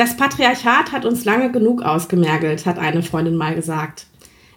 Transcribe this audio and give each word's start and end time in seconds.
Das 0.00 0.16
Patriarchat 0.16 0.92
hat 0.92 1.04
uns 1.04 1.26
lange 1.26 1.52
genug 1.52 1.82
ausgemergelt, 1.82 2.64
hat 2.64 2.78
eine 2.78 3.02
Freundin 3.02 3.36
mal 3.36 3.54
gesagt. 3.54 4.06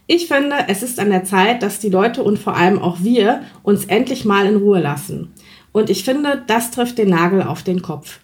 Ich 0.07 0.29
finde, 0.29 0.55
es 0.69 0.83
ist 0.83 1.01
an 1.01 1.09
der 1.09 1.25
Zeit, 1.25 1.63
dass 1.63 1.79
die 1.79 1.89
Leute 1.89 2.23
und 2.23 2.39
vor 2.39 2.55
allem 2.55 2.81
auch 2.81 2.99
wir 3.01 3.41
uns 3.61 3.83
endlich 3.83 4.23
mal 4.23 4.45
in 4.45 4.55
Ruhe 4.55 4.79
lassen. 4.79 5.33
Und 5.73 5.89
ich 5.89 6.05
finde, 6.05 6.43
das 6.47 6.71
trifft 6.71 6.97
den 6.97 7.09
Nagel 7.09 7.43
auf 7.43 7.61
den 7.61 7.81
Kopf. 7.81 8.21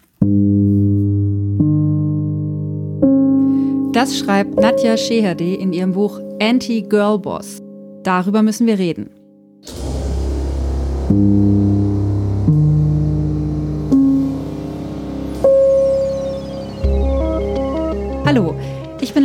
Das 3.92 4.18
schreibt 4.18 4.58
Nadja 4.58 4.96
Sheherde 4.96 5.56
in 5.56 5.74
ihrem 5.74 5.92
Buch 5.92 6.18
Anti-Girl-Boss. 6.40 7.60
Darüber 8.02 8.40
müssen 8.40 8.66
wir 8.66 8.78
reden. 8.78 9.10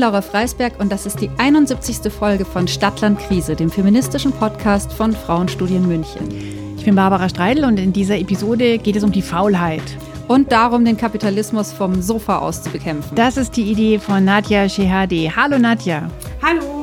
Laura 0.05 0.21
Freisberg 0.21 0.79
und 0.79 0.91
das 0.91 1.07
ist 1.07 1.19
die 1.19 1.31
71. 1.39 2.13
Folge 2.13 2.45
von 2.45 2.67
Stadtland 2.67 3.17
Krise, 3.17 3.55
dem 3.55 3.71
feministischen 3.71 4.31
Podcast 4.31 4.93
von 4.93 5.13
Frauenstudien 5.13 5.87
München. 5.87 6.29
Ich 6.77 6.85
bin 6.85 6.93
Barbara 6.93 7.27
Streidel 7.27 7.65
und 7.65 7.79
in 7.79 7.91
dieser 7.91 8.15
Episode 8.19 8.77
geht 8.77 8.95
es 8.95 9.03
um 9.03 9.11
die 9.11 9.23
Faulheit. 9.23 9.81
Und 10.27 10.51
darum, 10.51 10.85
den 10.85 10.95
Kapitalismus 10.95 11.73
vom 11.73 12.03
Sofa 12.03 12.37
aus 12.37 12.61
zu 12.61 12.69
bekämpfen. 12.69 13.15
Das 13.15 13.35
ist 13.35 13.57
die 13.57 13.63
Idee 13.63 13.97
von 13.97 14.23
Nadja 14.23 14.69
Shehadi. 14.69 15.31
Hallo 15.35 15.57
Nadja. 15.57 16.07
Hallo. 16.39 16.74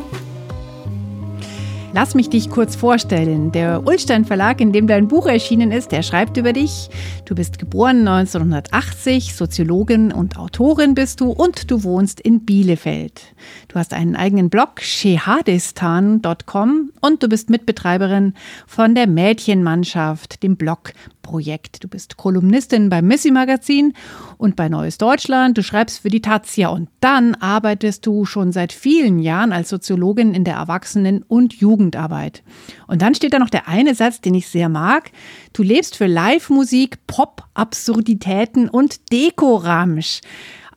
Lass 1.94 2.14
mich 2.14 2.30
dich 2.30 2.48
kurz 2.48 2.74
vorstellen. 2.74 3.52
Der 3.52 3.86
Ulstein 3.86 4.24
Verlag, 4.24 4.62
in 4.62 4.72
dem 4.72 4.86
dein 4.86 5.08
Buch 5.08 5.26
erschienen 5.26 5.72
ist, 5.72 5.92
der 5.92 6.02
schreibt 6.02 6.38
über 6.38 6.54
dich. 6.54 6.88
Du 7.26 7.34
bist 7.34 7.58
geboren 7.58 8.08
1980, 8.08 9.34
Soziologin 9.34 10.10
und 10.10 10.38
Autorin 10.38 10.94
bist 10.94 11.20
du 11.20 11.30
und 11.30 11.70
du 11.70 11.84
wohnst 11.84 12.18
in 12.18 12.46
Bielefeld. 12.46 13.34
Du 13.68 13.74
hast 13.74 13.92
einen 13.92 14.16
eigenen 14.16 14.48
Blog, 14.48 14.80
shehadistan.com 14.80 16.92
und 17.02 17.22
du 17.22 17.28
bist 17.28 17.50
Mitbetreiberin 17.50 18.32
von 18.66 18.94
der 18.94 19.06
Mädchenmannschaft, 19.06 20.42
dem 20.42 20.56
Blog 20.56 20.94
Projekt. 21.22 21.82
Du 21.82 21.88
bist 21.88 22.16
Kolumnistin 22.16 22.88
beim 22.88 23.06
Missy 23.06 23.30
Magazin 23.30 23.94
und 24.36 24.56
bei 24.56 24.68
Neues 24.68 24.98
Deutschland. 24.98 25.56
Du 25.56 25.62
schreibst 25.62 26.00
für 26.00 26.08
die 26.08 26.20
Tazia 26.20 26.68
und 26.68 26.88
dann 27.00 27.34
arbeitest 27.36 28.04
du 28.06 28.24
schon 28.24 28.52
seit 28.52 28.72
vielen 28.72 29.18
Jahren 29.18 29.52
als 29.52 29.70
Soziologin 29.70 30.34
in 30.34 30.44
der 30.44 30.56
Erwachsenen- 30.56 31.22
und 31.22 31.54
Jugendarbeit. 31.54 32.42
Und 32.86 33.00
dann 33.00 33.14
steht 33.14 33.32
da 33.32 33.38
noch 33.38 33.50
der 33.50 33.68
eine 33.68 33.94
Satz, 33.94 34.20
den 34.20 34.34
ich 34.34 34.48
sehr 34.48 34.68
mag. 34.68 35.10
Du 35.52 35.62
lebst 35.62 35.96
für 35.96 36.06
Live-Musik, 36.06 37.06
Pop, 37.06 37.44
Absurditäten 37.54 38.68
und 38.68 39.12
Dekoramsch. 39.12 40.20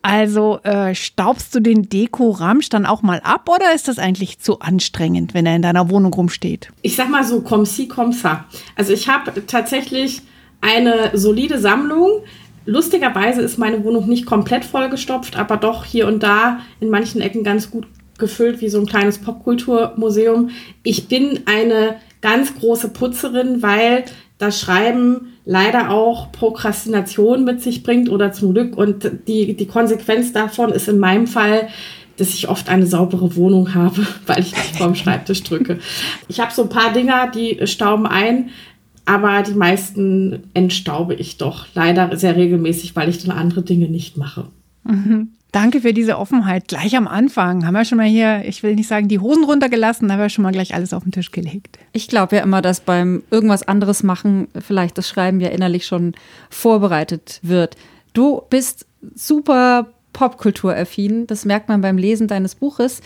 Also 0.08 0.60
äh, 0.62 0.94
staubst 0.94 1.56
du 1.56 1.60
den 1.60 1.90
Deko-Ramsch 1.90 2.70
dann 2.70 2.86
auch 2.86 3.02
mal 3.02 3.22
ab 3.22 3.50
oder 3.50 3.73
ist 3.73 3.88
das 3.88 3.98
eigentlich 3.98 4.38
zu 4.38 4.60
anstrengend, 4.60 5.34
wenn 5.34 5.48
er 5.48 5.56
in 5.56 5.64
deiner 5.64 5.90
Wohnung 5.90 6.14
rumsteht? 6.14 6.72
Ich 6.84 6.96
sag 6.96 7.10
mal 7.10 7.23
so, 7.23 7.42
comme 7.42 7.66
si, 7.66 7.88
comme 7.88 8.14
ça. 8.14 8.44
Also 8.76 8.94
ich 8.94 9.10
habe 9.10 9.44
tatsächlich 9.48 10.22
eine 10.61 11.11
solide 11.14 11.59
Sammlung. 11.59 12.22
Lustigerweise 12.66 13.42
ist 13.42 13.58
meine 13.58 13.84
Wohnung 13.84 14.08
nicht 14.08 14.25
komplett 14.25 14.66
vollgestopft, 14.66 15.38
aber 15.38 15.58
doch 15.58 15.86
hier 15.86 16.08
und 16.08 16.23
da 16.23 16.59
in 16.80 16.89
manchen 16.89 17.22
Ecken 17.22 17.44
ganz 17.44 17.70
gut 17.70 17.88
gefüllt, 18.17 18.61
wie 18.61 18.70
so 18.70 18.80
ein 18.80 18.86
kleines 18.86 19.20
Popkulturmuseum. 19.20 20.50
Ich 20.83 21.08
bin 21.08 21.42
eine 21.45 21.98
ganz 22.22 22.56
große 22.56 22.89
Putzerin, 22.89 23.61
weil 23.61 24.06
das 24.38 24.59
Schreiben 24.59 25.33
leider 25.45 25.92
auch 25.92 26.31
Prokrastination 26.31 27.44
mit 27.44 27.61
sich 27.61 27.83
bringt 27.83 28.09
oder 28.09 28.31
zum 28.31 28.53
Glück. 28.53 28.78
Und 28.78 29.11
die, 29.28 29.56
die 29.56 29.67
Konsequenz 29.67 30.33
davon 30.33 30.72
ist 30.72 30.88
in 30.88 30.98
meinem 30.98 31.28
Fall, 31.28 31.67
dass 32.17 32.30
ich 32.30 32.50
oft 32.50 32.70
eine 32.70 32.88
saubere 32.88 33.36
Wohnung 33.36 33.73
habe, 33.76 34.06
weil 34.26 34.39
ich 34.39 34.52
mich 34.52 34.78
vorm 34.78 34.95
Schreibtisch 34.95 35.44
drücke. 35.44 35.80
Ich 36.28 36.39
habe 36.39 36.53
so 36.53 36.64
ein 36.64 36.70
paar 36.70 36.94
Dinger, 36.94 37.30
die 37.30 37.66
stauben 37.67 38.08
ein, 38.08 38.49
aber 39.05 39.43
die 39.43 39.54
meisten 39.54 40.49
entstaube 40.54 41.14
ich 41.14 41.38
doch 41.38 41.67
leider 41.73 42.16
sehr 42.17 42.36
regelmäßig, 42.36 42.95
weil 42.95 43.10
ich 43.10 43.23
dann 43.23 43.38
andere 43.38 43.61
Dinge 43.61 43.88
nicht 43.88 44.17
mache. 44.17 44.48
Mhm. 44.83 45.30
Danke 45.52 45.80
für 45.80 45.93
diese 45.93 46.17
Offenheit. 46.17 46.67
Gleich 46.67 46.98
am 46.98 47.08
Anfang 47.08 47.66
haben 47.66 47.76
wir 47.76 47.86
schon 47.86 47.98
mal 47.98 48.08
hier, 48.08 48.43
ich 48.45 48.61
will 48.61 48.76
nicht 48.76 48.89
sagen, 48.89 49.08
die 49.08 49.20
Hosen 49.20 49.45
runtergelassen, 49.45 50.11
haben 50.11 50.20
wir 50.20 50.27
schon 50.27 50.43
mal 50.43 50.52
gleich 50.52 50.73
alles 50.73 50.92
auf 50.92 51.04
den 51.04 51.14
Tisch 51.14 51.32
gelegt. 51.32 51.80
Ich 51.93 52.10
glaube 52.10 52.36
ja 52.36 52.43
immer, 52.43 52.61
dass 52.61 52.82
beim 52.82 53.23
irgendwas 53.32 53.66
anderes 53.66 54.04
machen 54.04 54.49
vielleicht 54.60 54.98
das 54.98 55.08
Schreiben 55.08 55.39
ja 55.39 55.48
innerlich 55.48 55.86
schon 55.86 56.14
vorbereitet 56.49 57.39
wird. 57.42 57.77
Du 58.11 58.42
bist 58.49 58.86
super 59.14 59.87
popkulturaffin, 60.11 61.26
das 61.26 61.45
merkt 61.45 61.70
man 61.70 61.80
beim 61.80 61.98
Lesen 61.98 62.27
deines 62.27 62.55
Buches. 62.55 63.02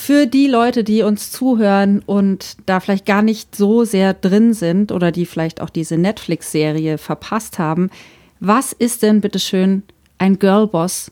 Für 0.00 0.26
die 0.26 0.46
Leute, 0.46 0.84
die 0.84 1.02
uns 1.02 1.32
zuhören 1.32 2.02
und 2.06 2.56
da 2.66 2.78
vielleicht 2.78 3.04
gar 3.04 3.20
nicht 3.20 3.54
so 3.56 3.82
sehr 3.82 4.14
drin 4.14 4.54
sind 4.54 4.92
oder 4.92 5.10
die 5.10 5.26
vielleicht 5.26 5.60
auch 5.60 5.68
diese 5.70 5.98
Netflix-Serie 5.98 6.98
verpasst 6.98 7.58
haben, 7.58 7.90
was 8.38 8.72
ist 8.72 9.02
denn 9.02 9.20
bitteschön 9.20 9.82
ein 10.16 10.38
Girlboss 10.38 11.10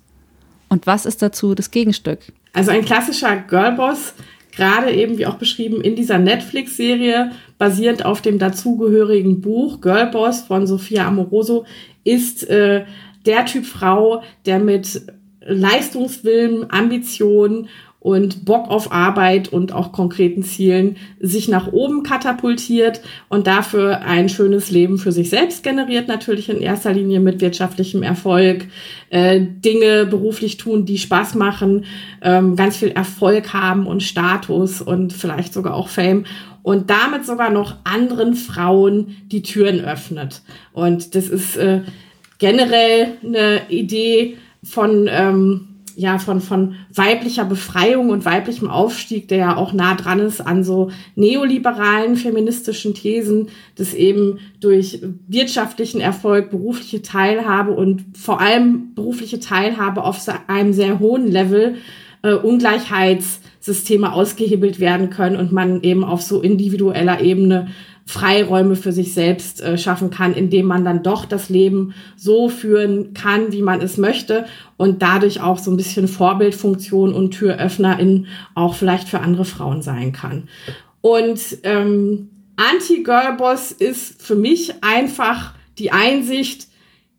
und 0.68 0.86
was 0.86 1.04
ist 1.04 1.20
dazu 1.20 1.54
das 1.54 1.72
Gegenstück? 1.72 2.20
Also 2.52 2.70
ein 2.70 2.84
klassischer 2.84 3.36
Girlboss, 3.36 4.14
gerade 4.52 4.92
eben 4.92 5.18
wie 5.18 5.26
auch 5.26 5.36
beschrieben 5.36 5.80
in 5.82 5.96
dieser 5.96 6.18
Netflix-Serie, 6.18 7.32
basierend 7.58 8.04
auf 8.04 8.22
dem 8.22 8.38
dazugehörigen 8.38 9.40
Buch 9.40 9.80
Girlboss 9.80 10.42
von 10.42 10.66
Sophia 10.66 11.08
Amoroso, 11.08 11.66
ist 12.04 12.48
äh, 12.48 12.84
der 13.26 13.44
Typ 13.46 13.66
Frau, 13.66 14.22
der 14.46 14.60
mit 14.60 15.02
Leistungswillen, 15.40 16.70
Ambition 16.70 17.68
und 18.06 18.44
Bock 18.44 18.70
auf 18.70 18.92
Arbeit 18.92 19.48
und 19.52 19.72
auch 19.72 19.90
konkreten 19.90 20.44
Zielen 20.44 20.96
sich 21.18 21.48
nach 21.48 21.72
oben 21.72 22.04
katapultiert 22.04 23.00
und 23.28 23.48
dafür 23.48 24.02
ein 24.02 24.28
schönes 24.28 24.70
Leben 24.70 24.98
für 24.98 25.10
sich 25.10 25.28
selbst 25.28 25.64
generiert, 25.64 26.06
natürlich 26.06 26.48
in 26.48 26.60
erster 26.60 26.92
Linie 26.92 27.18
mit 27.18 27.40
wirtschaftlichem 27.40 28.04
Erfolg, 28.04 28.68
äh, 29.10 29.40
Dinge 29.40 30.06
beruflich 30.06 30.56
tun, 30.56 30.86
die 30.86 30.98
Spaß 30.98 31.34
machen, 31.34 31.84
ähm, 32.22 32.54
ganz 32.54 32.76
viel 32.76 32.90
Erfolg 32.90 33.52
haben 33.52 33.88
und 33.88 34.04
Status 34.04 34.80
und 34.80 35.12
vielleicht 35.12 35.52
sogar 35.52 35.74
auch 35.74 35.88
Fame 35.88 36.26
und 36.62 36.90
damit 36.90 37.26
sogar 37.26 37.50
noch 37.50 37.74
anderen 37.82 38.34
Frauen 38.34 39.16
die 39.32 39.42
Türen 39.42 39.80
öffnet. 39.80 40.42
Und 40.72 41.16
das 41.16 41.26
ist 41.26 41.56
äh, 41.56 41.80
generell 42.38 43.14
eine 43.24 43.62
Idee 43.68 44.36
von 44.62 45.08
ähm, 45.10 45.75
ja, 45.96 46.18
von, 46.18 46.42
von 46.42 46.74
weiblicher 46.94 47.46
Befreiung 47.46 48.10
und 48.10 48.26
weiblichem 48.26 48.68
Aufstieg, 48.68 49.28
der 49.28 49.38
ja 49.38 49.56
auch 49.56 49.72
nah 49.72 49.94
dran 49.94 50.20
ist 50.20 50.42
an 50.42 50.62
so 50.62 50.90
neoliberalen 51.14 52.16
feministischen 52.16 52.92
Thesen, 52.92 53.48
dass 53.76 53.94
eben 53.94 54.38
durch 54.60 55.00
wirtschaftlichen 55.26 56.02
Erfolg, 56.02 56.50
berufliche 56.50 57.00
Teilhabe 57.00 57.72
und 57.72 58.04
vor 58.14 58.42
allem 58.42 58.94
berufliche 58.94 59.40
Teilhabe 59.40 60.04
auf 60.04 60.20
einem 60.48 60.74
sehr 60.74 60.98
hohen 60.98 61.30
Level 61.32 61.76
äh, 62.22 62.34
Ungleichheitssysteme 62.34 64.12
ausgehebelt 64.12 64.78
werden 64.78 65.08
können 65.08 65.36
und 65.36 65.50
man 65.50 65.82
eben 65.82 66.04
auf 66.04 66.20
so 66.20 66.42
individueller 66.42 67.22
Ebene 67.22 67.68
Freiräume 68.06 68.76
für 68.76 68.92
sich 68.92 69.12
selbst 69.12 69.60
äh, 69.60 69.76
schaffen 69.76 70.10
kann, 70.10 70.32
indem 70.32 70.66
man 70.66 70.84
dann 70.84 71.02
doch 71.02 71.24
das 71.24 71.48
Leben 71.48 71.92
so 72.16 72.48
führen 72.48 73.14
kann, 73.14 73.52
wie 73.52 73.62
man 73.62 73.80
es 73.82 73.96
möchte 73.96 74.46
und 74.76 75.02
dadurch 75.02 75.40
auch 75.40 75.58
so 75.58 75.72
ein 75.72 75.76
bisschen 75.76 76.06
Vorbildfunktion 76.06 77.12
und 77.12 77.32
Türöffnerin 77.32 78.26
auch 78.54 78.74
vielleicht 78.74 79.08
für 79.08 79.20
andere 79.20 79.44
Frauen 79.44 79.82
sein 79.82 80.12
kann. 80.12 80.48
Und 81.00 81.40
ähm, 81.64 82.30
Anti-Girlboss 82.56 83.72
ist 83.72 84.22
für 84.22 84.36
mich 84.36 84.74
einfach 84.82 85.54
die 85.78 85.90
Einsicht, 85.90 86.68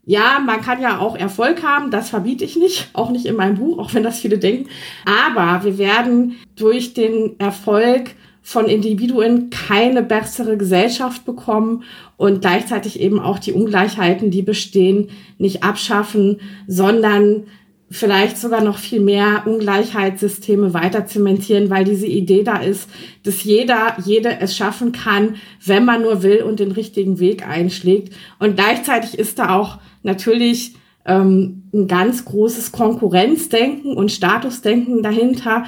ja, 0.05 0.39
man 0.39 0.61
kann 0.61 0.81
ja 0.81 0.99
auch 0.99 1.17
Erfolg 1.17 1.63
haben, 1.63 1.91
das 1.91 2.09
verbiete 2.09 2.45
ich 2.45 2.55
nicht, 2.55 2.89
auch 2.93 3.09
nicht 3.09 3.25
in 3.25 3.35
meinem 3.35 3.55
Buch, 3.55 3.77
auch 3.77 3.93
wenn 3.93 4.03
das 4.03 4.19
viele 4.19 4.37
denken. 4.37 4.69
Aber 5.05 5.65
wir 5.65 5.77
werden 5.77 6.37
durch 6.55 6.93
den 6.93 7.37
Erfolg 7.39 8.11
von 8.47 8.67
Individuen 8.67 9.49
keine 9.49 10.01
bessere 10.01 10.55
Gesellschaft 10.55 11.25
bekommen 11.25 11.83
und 12.15 12.39
gleichzeitig 12.39 13.01
eben 13.01 13.19
auch 13.19 13.39
die 13.39 13.51
Ungleichheiten, 13.51 14.31
die 14.31 14.41
bestehen, 14.41 15.09
nicht 15.37 15.63
abschaffen, 15.63 16.39
sondern 16.65 17.43
vielleicht 17.91 18.37
sogar 18.37 18.63
noch 18.63 18.77
viel 18.77 19.01
mehr 19.01 19.43
Ungleichheitssysteme 19.45 20.73
weiter 20.73 21.05
zementieren, 21.05 21.69
weil 21.69 21.83
diese 21.83 22.07
Idee 22.07 22.43
da 22.43 22.59
ist, 22.61 22.89
dass 23.23 23.43
jeder, 23.43 23.97
jede 24.05 24.39
es 24.39 24.55
schaffen 24.55 24.93
kann, 24.93 25.35
wenn 25.65 25.83
man 25.83 26.03
nur 26.03 26.23
will 26.23 26.41
und 26.41 26.61
den 26.61 26.71
richtigen 26.71 27.19
Weg 27.19 27.45
einschlägt. 27.45 28.13
Und 28.39 28.55
gleichzeitig 28.55 29.19
ist 29.19 29.39
da 29.39 29.57
auch 29.57 29.79
natürlich 30.03 30.73
ähm, 31.05 31.63
ein 31.73 31.89
ganz 31.89 32.23
großes 32.23 32.71
Konkurrenzdenken 32.71 33.97
und 33.97 34.09
Statusdenken 34.09 35.03
dahinter, 35.03 35.65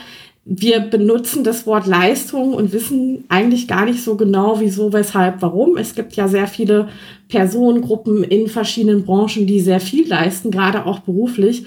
wir 0.51 0.79
benutzen 0.79 1.43
das 1.43 1.67
Wort 1.67 1.85
Leistung 1.85 2.55
und 2.55 2.73
wissen 2.73 3.23
eigentlich 3.29 3.67
gar 3.67 3.85
nicht 3.85 4.01
so 4.01 4.15
genau, 4.15 4.59
wieso, 4.59 4.91
weshalb, 4.91 5.43
warum. 5.43 5.77
Es 5.77 5.93
gibt 5.93 6.13
ja 6.15 6.27
sehr 6.27 6.47
viele 6.47 6.89
Personengruppen 7.27 8.23
in 8.23 8.47
verschiedenen 8.47 9.05
Branchen, 9.05 9.45
die 9.45 9.59
sehr 9.59 9.79
viel 9.79 10.07
leisten, 10.07 10.49
gerade 10.49 10.87
auch 10.87 10.99
beruflich. 10.99 11.65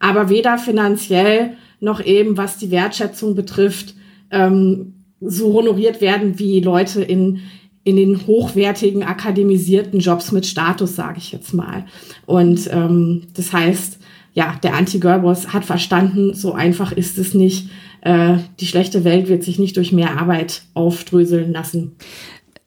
aber 0.00 0.28
weder 0.28 0.58
finanziell 0.58 1.52
noch 1.78 2.04
eben, 2.04 2.36
was 2.36 2.58
die 2.58 2.72
Wertschätzung 2.72 3.36
betrifft, 3.36 3.94
ähm, 4.32 4.94
so 5.20 5.54
honoriert 5.54 6.00
werden 6.00 6.38
wie 6.38 6.60
Leute 6.60 7.02
in, 7.02 7.40
in 7.84 7.96
den 7.96 8.26
hochwertigen, 8.26 9.04
akademisierten 9.04 10.00
Jobs 10.00 10.32
mit 10.32 10.44
Status, 10.44 10.96
sage 10.96 11.18
ich 11.18 11.30
jetzt 11.30 11.54
mal. 11.54 11.86
Und 12.26 12.68
ähm, 12.72 13.22
das 13.34 13.52
heißt, 13.52 13.98
ja, 14.34 14.56
der 14.62 14.74
Anti-Girlboss 14.74 15.52
hat 15.52 15.64
verstanden, 15.64 16.34
so 16.34 16.52
einfach 16.52 16.92
ist 16.92 17.18
es 17.18 17.34
nicht. 17.34 17.70
Äh, 18.00 18.38
die 18.58 18.66
schlechte 18.66 19.04
Welt 19.04 19.28
wird 19.28 19.44
sich 19.44 19.58
nicht 19.58 19.76
durch 19.76 19.92
mehr 19.92 20.18
Arbeit 20.18 20.62
aufdröseln 20.74 21.52
lassen. 21.52 21.96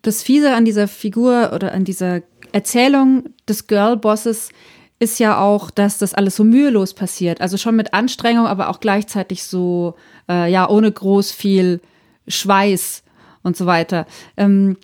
Das 0.01 0.23
Fiese 0.23 0.55
an 0.55 0.63
dieser 0.63 0.87
Figur 0.87 1.51
oder 1.53 1.73
an 1.73 1.83
dieser 1.83 2.21
Erzählung 2.53 3.25
des 3.47 3.67
Girlbosses 3.67 4.49
ist 4.99 5.19
ja 5.19 5.39
auch, 5.39 5.69
dass 5.69 5.97
das 5.97 6.13
alles 6.13 6.37
so 6.37 6.45
mühelos 6.45 6.93
passiert. 6.93 7.41
Also 7.41 7.57
schon 7.57 7.75
mit 7.75 7.93
Anstrengung, 7.93 8.47
aber 8.47 8.69
auch 8.69 8.79
gleichzeitig 8.79 9.43
so, 9.43 9.95
äh, 10.29 10.49
ja, 10.49 10.69
ohne 10.69 10.91
groß 10.91 11.31
viel 11.31 11.81
Schweiß 12.29 13.03
und 13.43 13.57
so 13.57 13.65
weiter. 13.65 14.07
Ähm, 14.37 14.77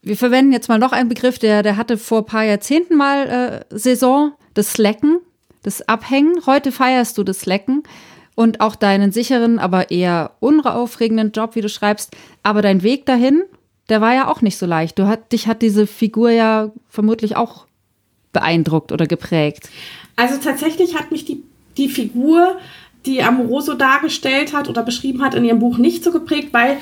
wir 0.00 0.16
verwenden 0.16 0.52
jetzt 0.52 0.68
mal 0.68 0.78
noch 0.78 0.92
einen 0.92 1.10
Begriff, 1.10 1.38
der, 1.38 1.62
der 1.62 1.76
hatte 1.76 1.98
vor 1.98 2.20
ein 2.20 2.26
paar 2.26 2.44
Jahrzehnten 2.44 2.96
mal 2.96 3.64
äh, 3.70 3.78
Saison, 3.78 4.32
das 4.58 4.72
Slacken, 4.72 5.20
das 5.62 5.88
Abhängen. 5.88 6.44
Heute 6.44 6.72
feierst 6.72 7.16
du 7.16 7.22
das 7.22 7.40
Slacken 7.40 7.84
und 8.34 8.60
auch 8.60 8.74
deinen 8.74 9.12
sicheren, 9.12 9.60
aber 9.60 9.92
eher 9.92 10.32
unaufregenden 10.40 11.30
Job, 11.30 11.54
wie 11.54 11.60
du 11.60 11.68
schreibst. 11.68 12.16
Aber 12.42 12.60
dein 12.60 12.82
Weg 12.82 13.06
dahin, 13.06 13.44
der 13.88 14.00
war 14.00 14.14
ja 14.14 14.26
auch 14.26 14.42
nicht 14.42 14.58
so 14.58 14.66
leicht. 14.66 14.98
Du 14.98 15.06
hat, 15.06 15.30
dich 15.30 15.46
hat 15.46 15.62
diese 15.62 15.86
Figur 15.86 16.30
ja 16.30 16.72
vermutlich 16.88 17.36
auch 17.36 17.66
beeindruckt 18.32 18.90
oder 18.90 19.06
geprägt? 19.06 19.70
Also 20.16 20.38
tatsächlich 20.38 20.98
hat 20.98 21.12
mich 21.12 21.24
die, 21.24 21.44
die 21.76 21.88
Figur, 21.88 22.58
die 23.06 23.22
Amoroso 23.22 23.74
dargestellt 23.74 24.52
hat 24.52 24.68
oder 24.68 24.82
beschrieben 24.82 25.22
hat 25.22 25.34
in 25.34 25.44
ihrem 25.44 25.60
Buch 25.60 25.78
nicht 25.78 26.02
so 26.02 26.10
geprägt, 26.10 26.48
weil 26.50 26.78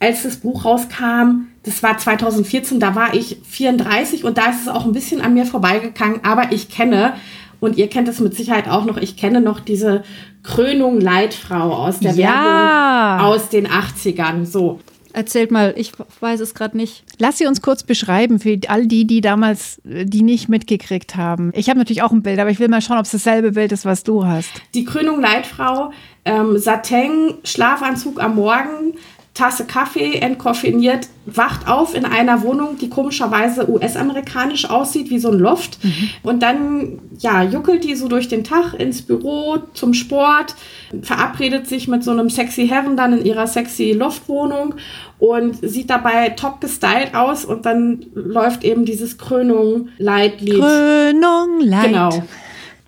als 0.00 0.22
das 0.22 0.36
Buch 0.36 0.64
rauskam, 0.64 1.48
das 1.64 1.82
war 1.82 1.98
2014, 1.98 2.80
da 2.80 2.94
war 2.94 3.14
ich 3.14 3.38
34 3.48 4.24
und 4.24 4.38
da 4.38 4.50
ist 4.50 4.62
es 4.62 4.68
auch 4.68 4.84
ein 4.84 4.92
bisschen 4.92 5.20
an 5.20 5.34
mir 5.34 5.44
vorbeigegangen, 5.44 6.20
aber 6.24 6.52
ich 6.52 6.68
kenne, 6.68 7.14
und 7.60 7.76
ihr 7.76 7.88
kennt 7.88 8.08
es 8.08 8.20
mit 8.20 8.34
Sicherheit 8.34 8.68
auch 8.68 8.84
noch, 8.84 8.96
ich 8.96 9.16
kenne 9.16 9.40
noch 9.40 9.60
diese 9.60 10.04
Krönung 10.42 11.00
Leitfrau 11.00 11.74
aus 11.74 11.98
der 11.98 12.14
ja. 12.14 13.18
Werbung 13.18 13.26
aus 13.26 13.48
den 13.48 13.66
80ern. 13.66 14.44
So. 14.44 14.80
Erzählt 15.12 15.50
mal, 15.50 15.74
ich 15.76 15.92
weiß 16.20 16.40
es 16.40 16.54
gerade 16.54 16.76
nicht. 16.76 17.02
Lass 17.18 17.38
sie 17.38 17.46
uns 17.46 17.60
kurz 17.60 17.82
beschreiben 17.82 18.38
für 18.38 18.58
all 18.68 18.86
die, 18.86 19.06
die 19.06 19.20
damals 19.20 19.80
äh, 19.84 20.04
die 20.04 20.22
nicht 20.22 20.48
mitgekriegt 20.48 21.16
haben. 21.16 21.50
Ich 21.54 21.68
habe 21.68 21.78
natürlich 21.78 22.02
auch 22.02 22.12
ein 22.12 22.22
Bild, 22.22 22.38
aber 22.38 22.50
ich 22.50 22.60
will 22.60 22.68
mal 22.68 22.80
schauen, 22.80 22.98
ob 22.98 23.04
es 23.04 23.10
dasselbe 23.10 23.52
Bild 23.52 23.72
ist, 23.72 23.84
was 23.84 24.04
du 24.04 24.26
hast. 24.26 24.50
Die 24.74 24.84
Krönung 24.84 25.20
Leitfrau, 25.20 25.90
ähm, 26.24 26.58
Sateng, 26.58 27.34
Schlafanzug 27.42 28.22
am 28.22 28.36
Morgen, 28.36 28.94
Tasse 29.38 29.66
Kaffee, 29.66 30.16
entkoffiniert, 30.16 31.06
wacht 31.24 31.68
auf 31.68 31.94
in 31.94 32.04
einer 32.04 32.42
Wohnung, 32.42 32.76
die 32.76 32.90
komischerweise 32.90 33.70
US-amerikanisch 33.70 34.68
aussieht, 34.68 35.10
wie 35.10 35.20
so 35.20 35.30
ein 35.30 35.38
Loft. 35.38 35.78
Mhm. 35.84 36.08
Und 36.24 36.42
dann, 36.42 36.98
ja, 37.20 37.44
juckelt 37.44 37.84
die 37.84 37.94
so 37.94 38.08
durch 38.08 38.26
den 38.26 38.42
Tag 38.42 38.74
ins 38.74 39.02
Büro 39.02 39.58
zum 39.74 39.94
Sport, 39.94 40.56
verabredet 41.02 41.68
sich 41.68 41.86
mit 41.86 42.02
so 42.02 42.10
einem 42.10 42.30
sexy 42.30 42.66
Herren 42.66 42.96
dann 42.96 43.16
in 43.16 43.24
ihrer 43.24 43.46
sexy 43.46 43.92
Loftwohnung 43.92 44.74
und 45.20 45.56
sieht 45.62 45.88
dabei 45.88 46.30
top 46.30 46.60
gestylt 46.60 47.14
aus 47.14 47.44
und 47.44 47.64
dann 47.64 48.06
läuft 48.14 48.64
eben 48.64 48.84
dieses 48.84 49.18
Krönung-Leitlied. 49.18 50.58
Krönung-Leit. 50.58 51.84
Genau. 51.84 52.22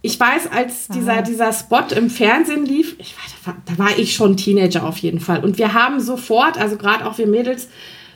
Ich 0.02 0.19
weiß, 0.19 0.50
als 0.50 0.88
dieser, 0.88 1.20
dieser 1.20 1.52
Spot 1.52 1.94
im 1.94 2.08
Fernsehen 2.08 2.64
lief, 2.64 2.97
ich 2.99 3.14
war, 3.44 3.56
da 3.67 3.79
war 3.79 3.99
ich 3.99 4.14
schon 4.14 4.37
Teenager 4.37 4.87
auf 4.87 4.97
jeden 4.99 5.20
Fall. 5.20 5.44
Und 5.44 5.58
wir 5.58 5.75
haben 5.75 6.00
sofort, 6.00 6.58
also 6.58 6.76
gerade 6.76 7.06
auch 7.06 7.19
wir 7.19 7.26
Mädels, 7.26 7.69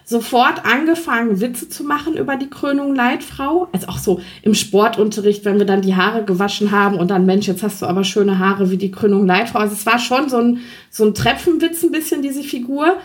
sofort 0.04 0.64
angefangen, 0.64 1.40
Witze 1.40 1.68
zu 1.68 1.82
machen 1.82 2.16
über 2.16 2.36
die 2.36 2.50
Krönung 2.50 2.94
Leitfrau. 2.94 3.68
Also 3.72 3.88
auch 3.88 3.98
so 3.98 4.20
im 4.42 4.54
Sportunterricht, 4.54 5.44
wenn 5.44 5.58
wir 5.58 5.66
dann 5.66 5.82
die 5.82 5.96
Haare 5.96 6.24
gewaschen 6.24 6.70
haben 6.70 6.96
und 6.98 7.08
dann, 7.08 7.26
Mensch, 7.26 7.46
jetzt 7.46 7.62
hast 7.62 7.80
du 7.82 7.86
aber 7.86 8.04
schöne 8.04 8.38
Haare 8.38 8.70
wie 8.70 8.76
die 8.76 8.90
Krönung 8.90 9.26
Leitfrau. 9.26 9.60
Also 9.60 9.74
es 9.74 9.86
war 9.86 9.98
schon 9.98 10.28
so 10.28 10.38
ein, 10.38 10.60
so 10.90 11.04
ein 11.04 11.14
Treppenwitz 11.14 11.82
ein 11.82 11.90
bisschen, 11.90 12.22
diese 12.22 12.42
Figur. 12.42 12.98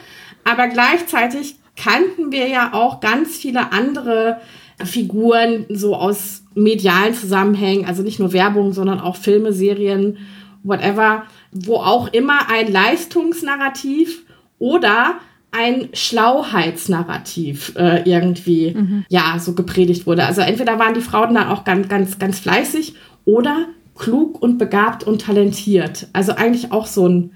Aber 0.44 0.68
gleichzeitig 0.68 1.56
kannten 1.76 2.31
wir 2.31 2.48
ja 2.48 2.74
auch 2.74 3.00
ganz 3.00 3.38
viele 3.38 3.72
andere 3.72 4.42
Figuren 4.84 5.66
so 5.70 5.96
aus 5.96 6.44
medialen 6.56 7.14
Zusammenhängen, 7.14 7.86
also 7.86 8.04
nicht 8.04 8.20
nur 8.20 8.34
Werbung, 8.34 8.74
sondern 8.74 9.00
auch 9.00 9.16
Filme, 9.16 9.54
Serien, 9.54 10.18
whatever, 10.64 11.24
wo 11.52 11.76
auch 11.76 12.08
immer 12.14 12.50
ein 12.50 12.72
Leistungsnarrativ 12.72 14.26
oder 14.58 15.16
ein 15.52 15.90
Schlauheitsnarrativ 15.94 17.74
äh, 17.76 18.04
irgendwie 18.10 18.76
mhm. 18.76 19.06
ja 19.10 19.40
so 19.40 19.54
gepredigt 19.54 20.06
wurde. 20.06 20.26
Also 20.26 20.42
entweder 20.42 20.78
waren 20.78 20.94
die 20.94 21.02
Frauen 21.02 21.34
dann 21.34 21.48
auch 21.48 21.64
ganz 21.64 21.88
ganz 21.88 22.20
ganz 22.20 22.40
fleißig 22.40 22.94
oder 23.26 23.66
klug 23.96 24.42
und 24.42 24.58
begabt 24.58 25.04
und 25.04 25.22
talentiert. 25.22 26.08
Also 26.14 26.34
eigentlich 26.34 26.72
auch 26.72 26.86
so 26.86 27.08
ein 27.08 27.31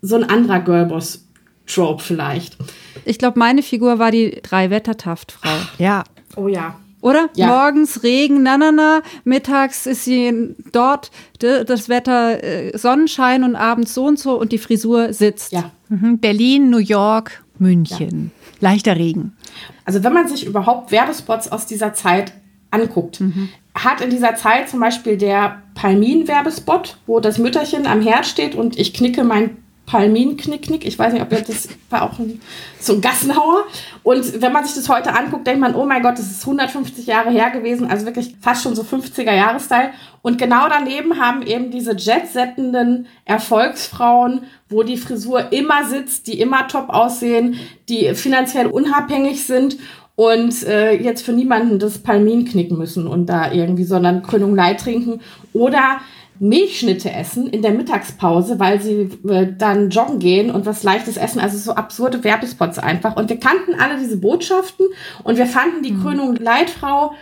so 0.00 0.14
ein 0.14 0.24
anderer 0.24 0.60
Girlboss 0.60 1.26
Trope 1.66 2.02
vielleicht. 2.02 2.56
Ich 3.04 3.18
glaube, 3.18 3.38
meine 3.38 3.62
Figur 3.62 3.98
war 3.98 4.12
die 4.12 4.40
drei 4.42 4.70
Wettertaft-Frau. 4.70 5.56
Ja. 5.78 6.04
Oh 6.36 6.46
ja. 6.46 6.76
Oder? 7.00 7.28
Ja. 7.34 7.46
Morgens 7.48 8.02
Regen, 8.02 8.42
na, 8.42 8.56
na, 8.56 8.72
na. 8.72 9.02
Mittags 9.24 9.86
ist 9.86 10.04
sie 10.04 10.54
dort, 10.72 11.10
das 11.38 11.88
Wetter 11.88 12.42
äh, 12.42 12.76
Sonnenschein 12.76 13.44
und 13.44 13.54
abends 13.54 13.94
so 13.94 14.06
und 14.06 14.18
so 14.18 14.38
und 14.40 14.52
die 14.52 14.58
Frisur 14.58 15.12
sitzt. 15.12 15.52
Ja. 15.52 15.70
Mhm. 15.88 16.18
Berlin, 16.18 16.70
New 16.70 16.78
York, 16.78 17.44
München. 17.58 18.32
Ja. 18.34 18.70
Leichter 18.70 18.96
Regen. 18.96 19.36
Also 19.84 20.02
wenn 20.02 20.12
man 20.12 20.28
sich 20.28 20.46
überhaupt 20.46 20.90
Werbespots 20.90 21.52
aus 21.52 21.66
dieser 21.66 21.92
Zeit 21.94 22.32
anguckt, 22.70 23.20
mhm. 23.20 23.50
hat 23.74 24.00
in 24.00 24.10
dieser 24.10 24.34
Zeit 24.34 24.68
zum 24.68 24.80
Beispiel 24.80 25.16
der 25.16 25.62
Palmin-Werbespot, 25.74 26.96
wo 27.06 27.20
das 27.20 27.38
Mütterchen 27.38 27.86
am 27.86 28.00
Herd 28.00 28.26
steht 28.26 28.54
und 28.54 28.78
ich 28.78 28.94
knicke 28.94 29.24
mein 29.24 29.58
Palmin-Knick-Knick. 29.86 30.84
Ich 30.84 30.98
weiß 30.98 31.12
nicht, 31.12 31.22
ob 31.22 31.32
ihr 31.32 31.40
das 31.40 31.68
war 31.90 32.02
auch 32.02 32.18
ein, 32.18 32.40
so 32.80 32.94
ein 32.94 33.00
Gassenhauer. 33.00 33.64
Und 34.02 34.42
wenn 34.42 34.52
man 34.52 34.64
sich 34.64 34.74
das 34.74 34.88
heute 34.88 35.14
anguckt, 35.14 35.46
denkt 35.46 35.60
man, 35.60 35.74
oh 35.74 35.86
mein 35.86 36.02
Gott, 36.02 36.18
das 36.18 36.30
ist 36.30 36.42
150 36.42 37.06
Jahre 37.06 37.30
her 37.30 37.50
gewesen, 37.50 37.88
also 37.88 38.04
wirklich 38.04 38.36
fast 38.40 38.62
schon 38.62 38.74
so 38.74 38.82
50er-Jahre-Style. 38.82 39.90
Und 40.22 40.38
genau 40.38 40.68
daneben 40.68 41.20
haben 41.20 41.42
eben 41.42 41.70
diese 41.70 41.94
jetsettenden 41.96 43.06
Erfolgsfrauen, 43.24 44.42
wo 44.68 44.82
die 44.82 44.96
Frisur 44.96 45.52
immer 45.52 45.86
sitzt, 45.88 46.26
die 46.26 46.40
immer 46.40 46.66
top 46.68 46.90
aussehen, 46.90 47.56
die 47.88 48.14
finanziell 48.14 48.66
unabhängig 48.66 49.46
sind 49.46 49.78
und 50.16 50.64
äh, 50.64 50.94
jetzt 50.94 51.24
für 51.24 51.32
niemanden 51.32 51.78
das 51.78 51.98
Palmin 51.98 52.46
knicken 52.46 52.78
müssen 52.78 53.06
und 53.06 53.26
da 53.26 53.52
irgendwie, 53.52 53.84
sondern 53.84 54.22
Krönung 54.22 54.56
Leid 54.56 54.80
trinken. 54.80 55.20
Oder 55.52 56.00
Milchschnitte 56.38 57.10
essen 57.10 57.46
in 57.48 57.62
der 57.62 57.72
Mittagspause, 57.72 58.58
weil 58.58 58.80
sie 58.80 59.10
äh, 59.28 59.52
dann 59.56 59.90
joggen 59.90 60.18
gehen 60.18 60.50
und 60.50 60.66
was 60.66 60.82
leichtes 60.82 61.16
essen. 61.16 61.40
Also 61.40 61.58
so 61.58 61.74
absurde 61.74 62.24
Werbespots 62.24 62.78
einfach. 62.78 63.16
Und 63.16 63.28
wir 63.28 63.40
kannten 63.40 63.74
alle 63.78 63.98
diese 63.98 64.18
Botschaften 64.18 64.86
und 65.24 65.36
wir 65.38 65.46
fanden 65.46 65.82
die 65.82 65.92
mhm. 65.92 66.02
Krönung 66.02 66.36
Leitfrau 66.36 67.12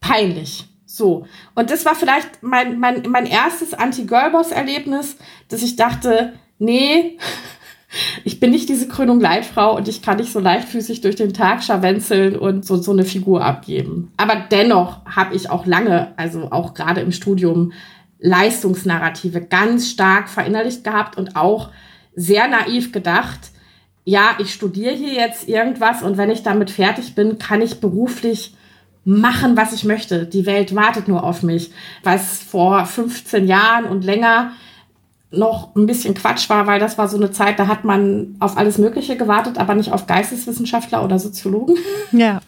peinlich. 0.00 0.66
So. 0.86 1.26
Und 1.54 1.70
das 1.70 1.84
war 1.84 1.94
vielleicht 1.94 2.42
mein, 2.42 2.80
mein, 2.80 3.02
mein 3.08 3.26
erstes 3.26 3.74
Anti-Girlboss-Erlebnis, 3.74 5.16
dass 5.48 5.62
ich 5.62 5.76
dachte, 5.76 6.32
nee, 6.58 7.18
ich 8.24 8.40
bin 8.40 8.50
nicht 8.50 8.68
diese 8.68 8.88
Krönung 8.88 9.20
Leitfrau 9.20 9.76
und 9.76 9.88
ich 9.88 10.02
kann 10.02 10.16
nicht 10.16 10.32
so 10.32 10.40
leichtfüßig 10.40 11.00
durch 11.00 11.16
den 11.16 11.32
Tag 11.32 11.62
scharwenzeln 11.62 12.36
und 12.36 12.64
so, 12.64 12.76
so 12.76 12.92
eine 12.92 13.04
Figur 13.04 13.44
abgeben. 13.44 14.12
Aber 14.16 14.36
dennoch 14.50 15.04
habe 15.06 15.34
ich 15.34 15.50
auch 15.50 15.66
lange, 15.66 16.12
also 16.16 16.50
auch 16.50 16.74
gerade 16.74 17.00
im 17.00 17.12
Studium, 17.12 17.72
Leistungsnarrative 18.20 19.42
ganz 19.42 19.90
stark 19.90 20.28
verinnerlicht 20.28 20.84
gehabt 20.84 21.16
und 21.16 21.36
auch 21.36 21.70
sehr 22.14 22.48
naiv 22.48 22.92
gedacht, 22.92 23.50
ja, 24.04 24.30
ich 24.38 24.54
studiere 24.54 24.94
hier 24.94 25.12
jetzt 25.12 25.48
irgendwas 25.48 26.02
und 26.02 26.16
wenn 26.16 26.30
ich 26.30 26.42
damit 26.42 26.70
fertig 26.70 27.14
bin, 27.14 27.38
kann 27.38 27.60
ich 27.60 27.80
beruflich 27.80 28.56
machen, 29.04 29.56
was 29.56 29.72
ich 29.72 29.84
möchte. 29.84 30.26
Die 30.26 30.46
Welt 30.46 30.74
wartet 30.74 31.08
nur 31.08 31.24
auf 31.24 31.42
mich. 31.42 31.70
Was 32.02 32.42
vor 32.42 32.84
15 32.86 33.46
Jahren 33.46 33.84
und 33.84 34.04
länger 34.04 34.52
noch 35.30 35.74
ein 35.76 35.86
bisschen 35.86 36.14
Quatsch 36.14 36.48
war, 36.48 36.66
weil 36.66 36.80
das 36.80 36.96
war 36.98 37.08
so 37.08 37.16
eine 37.16 37.30
Zeit, 37.30 37.58
da 37.58 37.66
hat 37.66 37.84
man 37.84 38.36
auf 38.40 38.56
alles 38.56 38.78
Mögliche 38.78 39.16
gewartet, 39.16 39.58
aber 39.58 39.74
nicht 39.74 39.92
auf 39.92 40.06
Geisteswissenschaftler 40.06 41.04
oder 41.04 41.18
Soziologen. 41.18 41.76
Ja. 42.12 42.40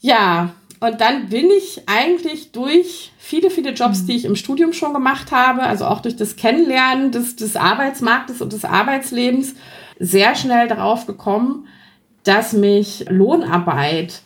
Ja, 0.00 0.50
und 0.80 1.00
dann 1.00 1.28
bin 1.28 1.50
ich 1.50 1.82
eigentlich 1.86 2.52
durch 2.52 3.12
viele, 3.18 3.50
viele 3.50 3.72
Jobs, 3.72 4.02
mhm. 4.02 4.06
die 4.06 4.16
ich 4.16 4.24
im 4.24 4.34
Studium 4.34 4.72
schon 4.72 4.94
gemacht 4.94 5.30
habe, 5.30 5.62
also 5.62 5.84
auch 5.84 6.00
durch 6.00 6.16
das 6.16 6.36
Kennenlernen 6.36 7.12
des, 7.12 7.36
des 7.36 7.54
Arbeitsmarktes 7.54 8.40
und 8.40 8.52
des 8.52 8.64
Arbeitslebens, 8.64 9.54
sehr 9.98 10.34
schnell 10.34 10.66
darauf 10.66 11.06
gekommen, 11.06 11.68
dass 12.24 12.54
mich 12.54 13.04
Lohnarbeit 13.10 14.22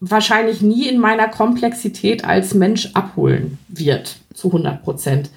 wahrscheinlich 0.00 0.62
nie 0.62 0.88
in 0.88 0.98
meiner 0.98 1.28
Komplexität 1.28 2.24
als 2.24 2.54
Mensch 2.54 2.90
abholen 2.94 3.58
wird, 3.68 4.16
zu 4.32 4.48
100 4.48 4.82
Prozent. 4.82 5.30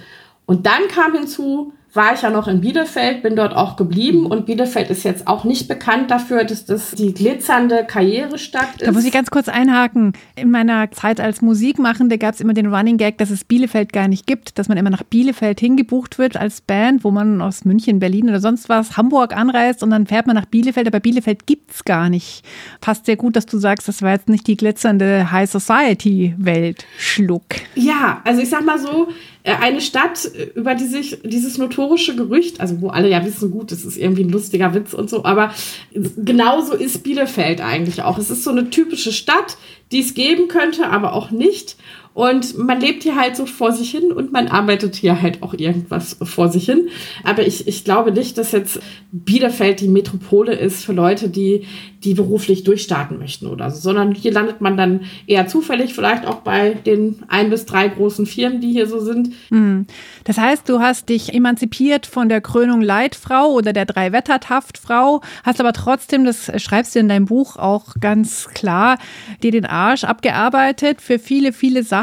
Und 0.46 0.66
dann 0.66 0.88
kam 0.88 1.14
hinzu, 1.14 1.74
war 1.96 2.14
ich 2.14 2.24
ja 2.24 2.32
noch 2.32 2.48
in 2.48 2.62
Bielefeld, 2.62 3.22
bin 3.22 3.36
dort 3.36 3.56
auch 3.56 3.76
geblieben 3.76 4.26
und 4.26 4.46
Bielefeld 4.48 4.90
ist 4.90 5.04
jetzt 5.04 5.28
auch 5.28 5.44
nicht 5.44 5.68
bekannt 5.68 6.10
dafür, 6.10 6.44
dass 6.44 6.66
das 6.66 6.92
die 6.92 7.14
glitzernde 7.14 7.86
Karrierestadt 7.86 8.82
ist. 8.82 8.88
Da 8.88 8.92
muss 8.92 9.06
ich 9.06 9.12
ganz 9.12 9.30
kurz 9.30 9.48
einhaken. 9.48 10.14
In 10.36 10.50
meiner 10.50 10.90
Zeit 10.92 11.20
als 11.20 11.42
Musikmachende 11.42 12.18
gab 12.18 12.34
es 12.34 12.42
immer 12.42 12.54
den 12.54 12.74
Running 12.74 12.98
Gag, 12.98 13.20
dass 13.20 13.30
es 13.30 13.44
Bielefeld 13.44 13.94
gar 13.94 14.08
nicht 14.08 14.26
gibt, 14.26 14.58
dass 14.58 14.70
man 14.70 14.78
immer 14.78 14.90
nach 14.90 15.04
Bielefeld 15.04 15.60
hingebucht 15.60 16.18
wird 16.18 16.36
als 16.36 16.62
Band, 16.62 17.04
wo 17.04 17.12
man 17.12 17.42
aus 17.42 17.64
München, 17.64 18.00
Berlin 18.00 18.28
oder 18.28 18.40
sonst 18.40 18.70
was, 18.70 18.98
Hamburg 18.98 19.36
anreist 19.36 19.84
und 19.84 19.92
dann 19.92 20.08
fährt 20.08 20.26
man 20.26 20.36
nach 20.36 20.46
Bielefeld, 20.46 20.88
aber 20.88 21.00
Bielefeld 21.00 21.46
gibt 21.46 21.72
es 21.72 21.86
gar 21.86 22.10
nicht. 22.10 22.44
Passt 22.82 23.06
sehr 23.06 23.18
gut, 23.18 23.36
dass 23.36 23.46
du 23.46 23.60
sagst, 23.60 23.88
das 23.88 24.02
war 24.02 24.14
jetzt 24.14 24.30
nicht 24.30 24.48
die 24.48 24.58
glitzernde 24.58 25.32
High 25.32 25.50
Society 25.50 26.34
Welt. 26.38 26.86
Schluck. 26.98 27.44
Ja, 27.76 28.22
also 28.24 28.42
ich 28.42 28.50
sag 28.50 28.66
mal 28.66 28.80
so, 28.80 29.10
eine 29.52 29.82
Stadt, 29.82 30.26
äh, 30.26 30.52
über 30.56 30.76
die 30.76 30.86
sich 30.86 31.20
dieses 31.24 31.58
notorische 31.58 32.16
Gerücht, 32.16 32.62
also 32.62 32.82
wo 32.82 32.90
alle 32.90 33.10
ja 33.10 33.26
wissen, 33.26 33.52
gut, 33.52 33.72
das 33.72 33.84
ist 33.84 33.98
irgendwie 33.98 34.24
ein 34.24 34.30
lustiger 34.30 34.74
Witz 34.74 34.94
und 34.94 35.10
so, 35.10 35.26
aber 35.26 35.54
genauso 35.94 36.74
ist 36.74 37.04
Bielefeld 37.04 37.62
eigentlich 37.62 38.02
auch. 38.04 38.18
Es 38.18 38.30
ist 38.30 38.44
so 38.44 38.52
eine 38.52 38.70
typische 38.70 39.12
Stadt, 39.12 39.58
die 39.92 40.00
es 40.00 40.14
geben 40.14 40.48
könnte, 40.48 40.88
aber 40.88 41.14
auch 41.14 41.32
nicht. 41.32 41.76
Und 42.14 42.58
man 42.58 42.80
lebt 42.80 43.04
hier 43.04 43.16
halt 43.16 43.36
so 43.36 43.46
vor 43.46 43.72
sich 43.72 43.90
hin 43.90 44.12
und 44.12 44.32
man 44.32 44.48
arbeitet 44.48 44.96
hier 44.96 45.22
halt 45.22 45.42
auch 45.42 45.56
irgendwas 45.56 46.18
vor 46.22 46.50
sich 46.50 46.66
hin. 46.66 46.90
Aber 47.24 47.46
ich, 47.46 47.68
ich 47.68 47.84
glaube 47.84 48.12
nicht, 48.12 48.38
dass 48.38 48.52
jetzt 48.52 48.80
Bielefeld 49.12 49.80
die 49.80 49.88
Metropole 49.88 50.54
ist 50.54 50.86
für 50.86 50.94
Leute, 50.94 51.30
die, 51.30 51.66
die 52.04 52.14
beruflich 52.14 52.64
durchstarten 52.64 53.18
möchten 53.18 53.48
oder 53.48 53.72
so, 53.72 53.80
sondern 53.80 54.14
hier 54.14 54.32
landet 54.32 54.62
man 54.62 54.78
dann 54.78 55.02
eher 55.26 55.48
zufällig, 55.48 55.94
vielleicht 55.94 56.26
auch 56.28 56.42
bei 56.42 56.72
den 56.74 57.24
ein 57.30 57.50
bis 57.50 57.66
drei 57.66 57.88
großen 57.88 58.26
Firmen, 58.26 58.62
die 58.62 58.72
hier 58.72 58.88
so 58.88 59.00
sind. 59.00 59.32
Hm. 59.50 59.86
Das 60.24 60.38
heißt, 60.38 60.68
du 60.70 60.80
hast 60.80 61.10
dich 61.10 61.34
emanzipiert 61.34 62.06
von 62.06 62.30
der 62.30 62.42
Krönung 62.42 62.82
Leitfrau 62.82 63.52
oder 63.54 63.74
der 63.74 63.86
Drei-Wettert-Haftfrau, 63.86 65.22
hast 65.44 65.60
aber 65.60 65.74
trotzdem, 65.74 66.26
das 66.26 66.52
schreibst 66.62 66.96
du 66.96 67.00
in 67.00 67.10
deinem 67.10 67.26
Buch 67.26 67.58
auch 67.58 67.96
ganz 68.00 68.50
klar, 68.54 68.98
dir 69.42 69.52
den 69.52 69.66
Arsch 69.66 70.04
abgearbeitet 70.04 71.02
für 71.02 71.20
viele, 71.20 71.54
viele 71.54 71.84
Sachen, 71.84 72.03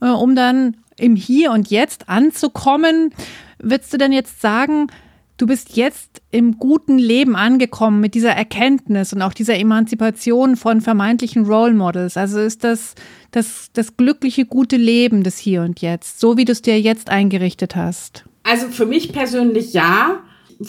äh, 0.00 0.08
um 0.08 0.34
dann 0.36 0.76
im 0.98 1.16
Hier 1.16 1.52
und 1.52 1.70
Jetzt 1.70 2.08
anzukommen. 2.08 3.14
Würdest 3.58 3.92
du 3.92 3.98
denn 3.98 4.12
jetzt 4.12 4.40
sagen, 4.40 4.88
du 5.36 5.46
bist 5.46 5.76
jetzt 5.76 6.22
im 6.30 6.58
guten 6.58 6.98
Leben 6.98 7.36
angekommen 7.36 8.00
mit 8.00 8.14
dieser 8.14 8.32
Erkenntnis 8.32 9.12
und 9.12 9.22
auch 9.22 9.32
dieser 9.32 9.58
Emanzipation 9.58 10.56
von 10.56 10.80
vermeintlichen 10.80 11.46
Role 11.46 11.74
Models. 11.74 12.16
Also 12.16 12.40
ist 12.40 12.64
das 12.64 12.94
das, 13.32 13.70
das 13.72 13.96
glückliche, 13.96 14.44
gute 14.44 14.76
Leben 14.76 15.24
des 15.24 15.38
Hier 15.38 15.62
und 15.62 15.80
Jetzt, 15.80 16.20
so 16.20 16.36
wie 16.36 16.44
du 16.44 16.52
es 16.52 16.62
dir 16.62 16.80
jetzt 16.80 17.10
eingerichtet 17.10 17.74
hast? 17.74 18.24
Also 18.44 18.68
für 18.68 18.86
mich 18.86 19.12
persönlich 19.12 19.72
ja. 19.72 20.20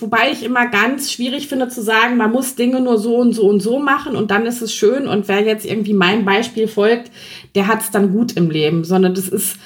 Wobei 0.02 0.32
ich 0.32 0.44
immer 0.44 0.68
ganz 0.68 1.12
schwierig 1.12 1.48
finde 1.48 1.70
zu 1.70 1.82
sagen, 1.82 2.18
man 2.18 2.32
muss 2.32 2.56
Dinge 2.56 2.82
nur 2.82 2.98
so 2.98 3.18
und 3.18 3.34
so 3.34 3.44
und 3.44 3.60
so 3.60 3.80
machen 3.80 4.16
und 4.16 4.32
dann 4.32 4.46
ist 4.46 4.62
es 4.62 4.74
schön. 4.74 5.08
Und 5.08 5.28
wer 5.28 5.42
jetzt 5.42 5.66
irgendwie 5.66 5.94
mein 5.94 6.26
Beispiel 6.26 6.68
folgt, 6.68 7.12
der 7.56 7.68
hat 7.68 7.82
es 7.82 7.92
dann 7.92 8.12
gut 8.12 8.34
im 8.34 8.50
Leben. 8.50 8.84
Sondern 8.84 9.14
das 9.14 9.28
ist 9.28 9.58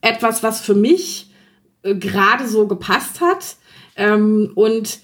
etwas, 0.00 0.42
was 0.42 0.60
für 0.60 0.74
mich 0.74 1.30
äh, 1.82 1.94
gerade 1.94 2.48
so 2.48 2.66
gepasst 2.66 3.20
hat 3.20 3.56
ähm, 3.96 4.52
und 4.54 5.00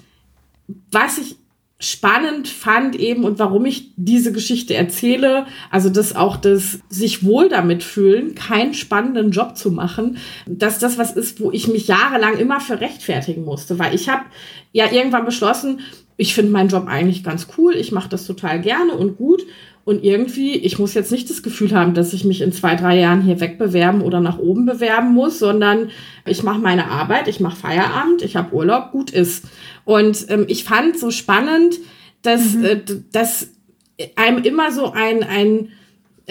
was 0.91 1.19
ich 1.19 1.37
spannend 1.81 2.47
fand 2.47 2.95
eben 2.95 3.25
und 3.25 3.39
warum 3.39 3.65
ich 3.65 3.93
diese 3.97 4.33
Geschichte 4.33 4.75
erzähle, 4.75 5.47
also 5.71 5.89
das 5.89 6.15
auch 6.15 6.37
das 6.37 6.81
sich 6.91 7.25
wohl 7.25 7.49
damit 7.49 7.83
fühlen, 7.83 8.35
keinen 8.35 8.75
spannenden 8.75 9.31
Job 9.31 9.57
zu 9.57 9.71
machen, 9.71 10.19
dass 10.47 10.79
das 10.79 10.99
was 10.99 11.13
ist, 11.13 11.41
wo 11.41 11.51
ich 11.51 11.69
mich 11.69 11.89
jahrelang 11.89 12.37
immer 12.37 12.61
für 12.61 12.83
rechtfertigen 12.83 13.45
musste, 13.45 13.79
weil 13.79 13.95
ich 13.95 14.11
habe 14.11 14.25
ja 14.73 14.93
irgendwann 14.93 15.25
beschlossen, 15.25 15.81
ich 16.19 16.35
finde 16.35 16.53
meinen 16.53 16.69
Job 16.69 16.87
eigentlich 16.87 17.25
ganz 17.25 17.49
cool, 17.57 17.75
ich 17.75 17.93
mache 17.93 18.11
das 18.11 18.27
total 18.27 18.61
gerne 18.61 18.93
und 18.93 19.17
gut 19.17 19.43
und 19.91 20.05
irgendwie, 20.05 20.55
ich 20.55 20.79
muss 20.79 20.95
jetzt 20.95 21.11
nicht 21.11 21.29
das 21.31 21.43
Gefühl 21.43 21.73
haben, 21.73 21.95
dass 21.95 22.13
ich 22.13 22.25
mich 22.25 22.43
in 22.43 22.53
zwei, 22.53 22.77
drei 22.77 22.97
Jahren 22.97 23.23
hier 23.23 23.41
wegbewerben 23.41 24.03
oder 24.03 24.21
nach 24.21 24.39
oben 24.39 24.65
bewerben 24.65 25.13
muss, 25.15 25.41
sondern 25.41 25.91
ich 26.25 26.45
mache 26.45 26.61
meine 26.61 26.87
Arbeit, 26.87 27.27
ich 27.27 27.41
mache 27.41 27.57
Feierabend, 27.57 28.23
ich 28.23 28.37
habe 28.37 28.55
Urlaub, 28.55 28.93
gut 28.93 29.11
ist. 29.11 29.47
Und 29.85 30.27
ähm, 30.29 30.45
ich 30.47 30.63
fand 30.63 30.97
so 30.97 31.11
spannend, 31.11 31.75
dass, 32.23 32.55
mhm. 32.55 32.65
äh, 32.65 32.81
dass 33.11 33.49
einem 34.15 34.45
immer 34.45 34.71
so 34.71 34.93
ein, 34.93 35.25
ein 35.25 35.73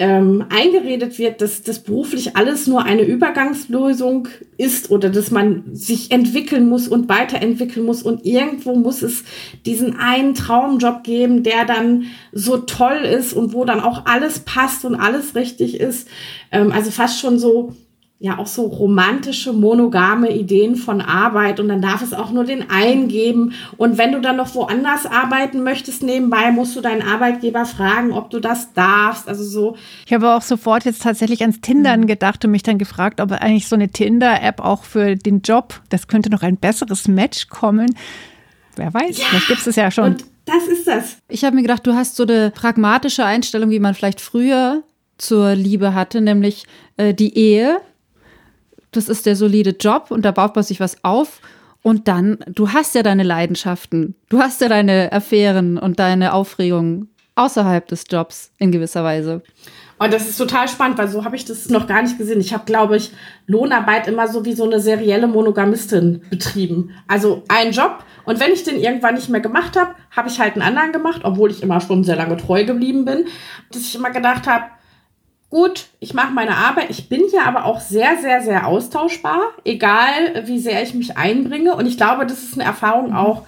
ähm, 0.00 0.46
eingeredet 0.48 1.18
wird, 1.18 1.42
dass 1.42 1.62
das 1.62 1.80
beruflich 1.80 2.34
alles 2.34 2.66
nur 2.66 2.84
eine 2.84 3.02
Übergangslösung 3.02 4.28
ist 4.56 4.90
oder 4.90 5.10
dass 5.10 5.30
man 5.30 5.64
sich 5.74 6.10
entwickeln 6.10 6.70
muss 6.70 6.88
und 6.88 7.10
weiterentwickeln 7.10 7.84
muss 7.84 8.02
und 8.02 8.24
irgendwo 8.24 8.74
muss 8.74 9.02
es 9.02 9.24
diesen 9.66 9.98
einen 9.98 10.34
Traumjob 10.34 11.04
geben, 11.04 11.42
der 11.42 11.66
dann 11.66 12.06
so 12.32 12.56
toll 12.56 12.96
ist 12.96 13.34
und 13.34 13.52
wo 13.52 13.66
dann 13.66 13.80
auch 13.80 14.06
alles 14.06 14.38
passt 14.40 14.86
und 14.86 14.94
alles 14.94 15.34
richtig 15.34 15.78
ist. 15.78 16.08
Ähm, 16.50 16.72
also 16.72 16.90
fast 16.90 17.20
schon 17.20 17.38
so 17.38 17.74
ja 18.22 18.36
auch 18.36 18.46
so 18.46 18.66
romantische, 18.66 19.54
monogame 19.54 20.30
Ideen 20.30 20.76
von 20.76 21.00
Arbeit 21.00 21.58
und 21.58 21.68
dann 21.68 21.80
darf 21.80 22.02
es 22.02 22.12
auch 22.12 22.30
nur 22.30 22.44
den 22.44 22.68
einen 22.68 23.08
geben. 23.08 23.54
Und 23.78 23.96
wenn 23.96 24.12
du 24.12 24.20
dann 24.20 24.36
noch 24.36 24.54
woanders 24.54 25.06
arbeiten 25.06 25.62
möchtest 25.62 26.02
nebenbei, 26.02 26.52
musst 26.52 26.76
du 26.76 26.82
deinen 26.82 27.00
Arbeitgeber 27.00 27.64
fragen, 27.64 28.12
ob 28.12 28.28
du 28.28 28.38
das 28.38 28.74
darfst. 28.74 29.26
Also 29.26 29.42
so. 29.42 29.76
Ich 30.04 30.12
habe 30.12 30.34
auch 30.34 30.42
sofort 30.42 30.84
jetzt 30.84 31.02
tatsächlich 31.02 31.40
ans 31.40 31.62
Tindern 31.62 32.00
mhm. 32.00 32.06
gedacht 32.08 32.44
und 32.44 32.50
mich 32.50 32.62
dann 32.62 32.76
gefragt, 32.76 33.22
ob 33.22 33.32
eigentlich 33.32 33.68
so 33.68 33.74
eine 33.74 33.88
Tinder-App 33.88 34.60
auch 34.60 34.84
für 34.84 35.16
den 35.16 35.40
Job, 35.40 35.80
das 35.88 36.06
könnte 36.06 36.28
noch 36.28 36.42
ein 36.42 36.58
besseres 36.58 37.08
Match 37.08 37.48
kommen. 37.48 37.96
Wer 38.76 38.92
weiß, 38.92 39.16
ja, 39.16 39.24
vielleicht 39.30 39.48
gibt 39.48 39.66
es 39.66 39.76
ja 39.76 39.90
schon. 39.90 40.04
Und 40.04 40.24
das 40.44 40.66
ist 40.70 40.86
das. 40.86 41.16
Ich 41.28 41.42
habe 41.42 41.56
mir 41.56 41.62
gedacht, 41.62 41.86
du 41.86 41.94
hast 41.94 42.16
so 42.16 42.24
eine 42.24 42.50
pragmatische 42.50 43.24
Einstellung, 43.24 43.70
wie 43.70 43.80
man 43.80 43.94
vielleicht 43.94 44.20
früher 44.20 44.82
zur 45.16 45.54
Liebe 45.54 45.94
hatte, 45.94 46.20
nämlich 46.20 46.64
äh, 46.98 47.14
die 47.14 47.34
Ehe 47.36 47.80
das 48.92 49.08
ist 49.08 49.26
der 49.26 49.36
solide 49.36 49.70
Job 49.70 50.10
und 50.10 50.24
da 50.24 50.32
baut 50.32 50.54
man 50.54 50.64
sich 50.64 50.80
was 50.80 51.02
auf. 51.04 51.40
Und 51.82 52.08
dann, 52.08 52.38
du 52.46 52.72
hast 52.72 52.94
ja 52.94 53.02
deine 53.02 53.22
Leidenschaften, 53.22 54.14
du 54.28 54.40
hast 54.40 54.60
ja 54.60 54.68
deine 54.68 55.12
Affären 55.12 55.78
und 55.78 55.98
deine 55.98 56.34
Aufregungen 56.34 57.08
außerhalb 57.36 57.86
des 57.88 58.04
Jobs 58.10 58.52
in 58.58 58.70
gewisser 58.70 59.02
Weise. 59.02 59.42
Und 59.98 60.12
das 60.12 60.28
ist 60.28 60.36
total 60.36 60.68
spannend, 60.68 60.98
weil 60.98 61.08
so 61.08 61.24
habe 61.24 61.36
ich 61.36 61.44
das 61.44 61.68
noch 61.68 61.86
gar 61.86 62.02
nicht 62.02 62.18
gesehen. 62.18 62.40
Ich 62.40 62.52
habe, 62.52 62.64
glaube 62.64 62.96
ich, 62.96 63.12
Lohnarbeit 63.46 64.08
immer 64.08 64.28
so 64.28 64.44
wie 64.44 64.54
so 64.54 64.64
eine 64.64 64.80
serielle 64.80 65.26
Monogamistin 65.26 66.22
betrieben. 66.30 66.90
Also 67.06 67.44
ein 67.48 67.72
Job 67.72 68.04
und 68.24 68.40
wenn 68.40 68.52
ich 68.52 68.64
den 68.64 68.78
irgendwann 68.78 69.14
nicht 69.14 69.28
mehr 69.28 69.40
gemacht 69.40 69.76
habe, 69.76 69.94
habe 70.10 70.28
ich 70.28 70.38
halt 70.38 70.54
einen 70.54 70.62
anderen 70.62 70.92
gemacht, 70.92 71.22
obwohl 71.24 71.50
ich 71.50 71.62
immer 71.62 71.80
schon 71.80 72.04
sehr 72.04 72.16
lange 72.16 72.36
treu 72.36 72.64
geblieben 72.64 73.04
bin. 73.04 73.26
Dass 73.72 73.82
ich 73.82 73.94
immer 73.94 74.10
gedacht 74.10 74.46
habe, 74.46 74.66
gut, 75.50 75.88
ich 75.98 76.14
mache 76.14 76.32
meine 76.32 76.56
Arbeit. 76.56 76.90
Ich 76.90 77.08
bin 77.08 77.22
hier 77.30 77.44
aber 77.44 77.64
auch 77.64 77.80
sehr, 77.80 78.16
sehr, 78.18 78.40
sehr 78.40 78.66
austauschbar, 78.66 79.40
egal 79.64 80.44
wie 80.46 80.60
sehr 80.60 80.82
ich 80.82 80.94
mich 80.94 81.18
einbringe. 81.18 81.74
Und 81.74 81.86
ich 81.86 81.96
glaube, 81.96 82.24
das 82.24 82.42
ist 82.42 82.54
eine 82.54 82.64
Erfahrung 82.64 83.12
auch, 83.12 83.42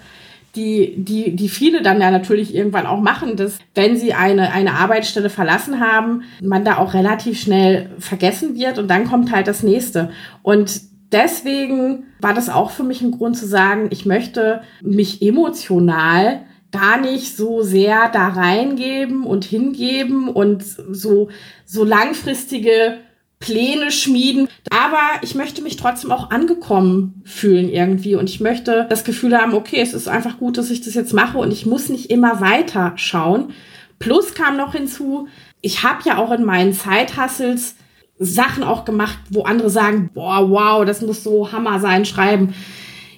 die, 0.55 0.93
die, 0.97 1.35
die 1.35 1.49
viele 1.49 1.81
dann 1.81 1.99
ja 1.99 2.11
natürlich 2.11 2.53
irgendwann 2.53 2.85
auch 2.85 2.99
machen, 2.99 3.35
dass 3.35 3.57
wenn 3.73 3.97
sie 3.97 4.13
eine, 4.13 4.51
eine 4.51 4.73
Arbeitsstelle 4.73 5.31
verlassen 5.31 5.79
haben, 5.79 6.23
man 6.41 6.63
da 6.63 6.77
auch 6.77 6.93
relativ 6.93 7.41
schnell 7.41 7.89
vergessen 7.97 8.55
wird 8.55 8.77
und 8.77 8.87
dann 8.87 9.07
kommt 9.07 9.31
halt 9.31 9.47
das 9.47 9.63
nächste. 9.63 10.11
Und 10.43 10.81
deswegen 11.11 12.03
war 12.19 12.35
das 12.35 12.49
auch 12.49 12.69
für 12.69 12.83
mich 12.83 13.01
ein 13.01 13.11
Grund 13.11 13.35
zu 13.35 13.47
sagen, 13.47 13.87
ich 13.89 14.05
möchte 14.05 14.61
mich 14.81 15.23
emotional 15.23 16.41
gar 16.73 16.99
nicht 16.99 17.37
so 17.37 17.61
sehr 17.61 18.09
da 18.09 18.29
reingeben 18.29 19.23
und 19.23 19.45
hingeben 19.45 20.27
und 20.27 20.63
so, 20.63 21.29
so 21.65 21.85
langfristige 21.85 22.97
Pläne 23.39 23.91
schmieden. 23.91 24.47
Aber 24.71 25.21
ich 25.21 25.35
möchte 25.35 25.61
mich 25.61 25.77
trotzdem 25.77 26.11
auch 26.11 26.31
angekommen 26.31 27.21
fühlen 27.25 27.69
irgendwie 27.69 28.15
und 28.15 28.29
ich 28.29 28.39
möchte 28.39 28.87
das 28.89 29.03
Gefühl 29.03 29.37
haben, 29.37 29.53
okay, 29.53 29.81
es 29.81 29.93
ist 29.93 30.07
einfach 30.07 30.39
gut, 30.39 30.57
dass 30.57 30.71
ich 30.71 30.81
das 30.81 30.95
jetzt 30.95 31.13
mache 31.13 31.37
und 31.37 31.53
ich 31.53 31.65
muss 31.65 31.89
nicht 31.89 32.09
immer 32.09 32.41
weiter 32.41 32.93
schauen. 32.95 33.53
Plus 33.99 34.33
kam 34.33 34.57
noch 34.57 34.73
hinzu, 34.73 35.27
ich 35.61 35.83
habe 35.83 36.01
ja 36.05 36.17
auch 36.17 36.31
in 36.31 36.43
meinen 36.43 36.73
Zeithassels 36.73 37.75
Sachen 38.17 38.63
auch 38.63 38.85
gemacht, 38.85 39.19
wo 39.29 39.43
andere 39.43 39.69
sagen, 39.69 40.09
boah, 40.13 40.49
wow, 40.49 40.85
das 40.85 41.01
muss 41.01 41.23
so 41.23 41.51
Hammer 41.51 41.79
sein, 41.79 42.05
schreiben. 42.05 42.53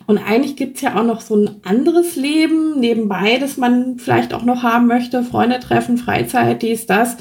Und 0.08 0.20
eigentlich 0.20 0.56
gibt's 0.56 0.82
ja 0.82 1.00
auch 1.00 1.04
noch 1.04 1.22
so 1.22 1.36
ein 1.36 1.50
anderes 1.64 2.16
Leben 2.16 2.80
nebenbei, 2.80 3.38
das 3.40 3.58
man 3.58 3.98
vielleicht 3.98 4.34
auch 4.34 4.44
noch 4.44 4.62
haben 4.62 4.88
möchte. 4.88 5.24
Freunde 5.24 5.60
treffen, 5.60 5.98
Freizeit, 5.98 6.62
dies, 6.62 6.86
das. 6.86 7.18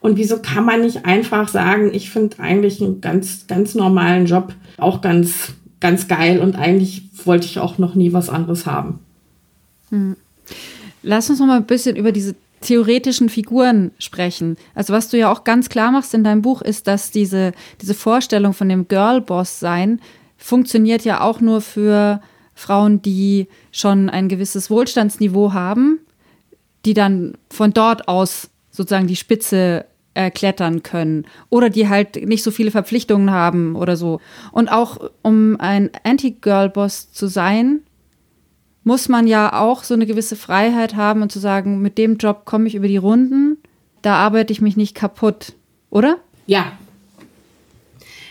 Und 0.00 0.16
wieso 0.16 0.40
kann 0.40 0.64
man 0.64 0.82
nicht 0.82 1.04
einfach 1.04 1.48
sagen, 1.48 1.92
ich 1.92 2.10
finde 2.10 2.38
eigentlich 2.38 2.80
einen 2.80 3.00
ganz, 3.00 3.46
ganz 3.48 3.74
normalen 3.74 4.26
Job 4.26 4.54
auch 4.76 5.00
ganz, 5.00 5.52
ganz 5.80 6.06
geil 6.06 6.38
und 6.40 6.54
eigentlich 6.54 7.02
wollte 7.24 7.46
ich 7.46 7.58
auch 7.58 7.78
noch 7.78 7.96
nie 7.96 8.12
was 8.12 8.30
anderes 8.30 8.66
haben. 8.66 9.00
Hm. 9.90 10.16
Lass 11.02 11.30
uns 11.30 11.40
noch 11.40 11.46
mal 11.46 11.56
ein 11.56 11.66
bisschen 11.66 11.96
über 11.96 12.12
diese 12.12 12.36
theoretischen 12.60 13.28
Figuren 13.28 13.92
sprechen. 13.98 14.56
Also 14.74 14.92
was 14.92 15.08
du 15.08 15.18
ja 15.18 15.30
auch 15.30 15.44
ganz 15.44 15.68
klar 15.68 15.92
machst 15.92 16.14
in 16.14 16.24
deinem 16.24 16.42
Buch, 16.42 16.62
ist, 16.62 16.86
dass 16.86 17.10
diese, 17.10 17.52
diese 17.80 17.94
Vorstellung 17.94 18.52
von 18.52 18.68
dem 18.68 18.88
Girlboss 18.88 19.60
sein 19.60 20.00
funktioniert 20.38 21.04
ja 21.04 21.20
auch 21.20 21.40
nur 21.40 21.60
für 21.60 22.22
Frauen, 22.54 23.02
die 23.02 23.48
schon 23.70 24.08
ein 24.08 24.28
gewisses 24.28 24.70
Wohlstandsniveau 24.70 25.52
haben, 25.52 26.00
die 26.86 26.94
dann 26.94 27.36
von 27.50 27.74
dort 27.74 28.08
aus 28.08 28.48
sozusagen 28.70 29.08
die 29.08 29.16
Spitze 29.16 29.84
erklettern 30.14 30.82
können 30.82 31.26
oder 31.50 31.70
die 31.70 31.88
halt 31.88 32.26
nicht 32.26 32.42
so 32.42 32.50
viele 32.50 32.70
Verpflichtungen 32.70 33.30
haben 33.30 33.76
oder 33.76 33.96
so. 33.96 34.20
Und 34.50 34.68
auch 34.68 35.10
um 35.22 35.56
ein 35.60 35.90
Anti-Girl-Boss 36.02 37.12
zu 37.12 37.26
sein, 37.28 37.80
muss 38.82 39.08
man 39.08 39.26
ja 39.26 39.52
auch 39.60 39.84
so 39.84 39.94
eine 39.94 40.06
gewisse 40.06 40.34
Freiheit 40.34 40.96
haben 40.96 41.22
und 41.22 41.30
zu 41.30 41.38
sagen, 41.38 41.82
mit 41.82 41.98
dem 41.98 42.16
Job 42.16 42.44
komme 42.46 42.66
ich 42.66 42.74
über 42.74 42.88
die 42.88 42.96
Runden, 42.96 43.58
da 44.02 44.14
arbeite 44.14 44.52
ich 44.52 44.60
mich 44.60 44.76
nicht 44.76 44.94
kaputt, 44.94 45.52
oder? 45.90 46.16
Ja, 46.46 46.72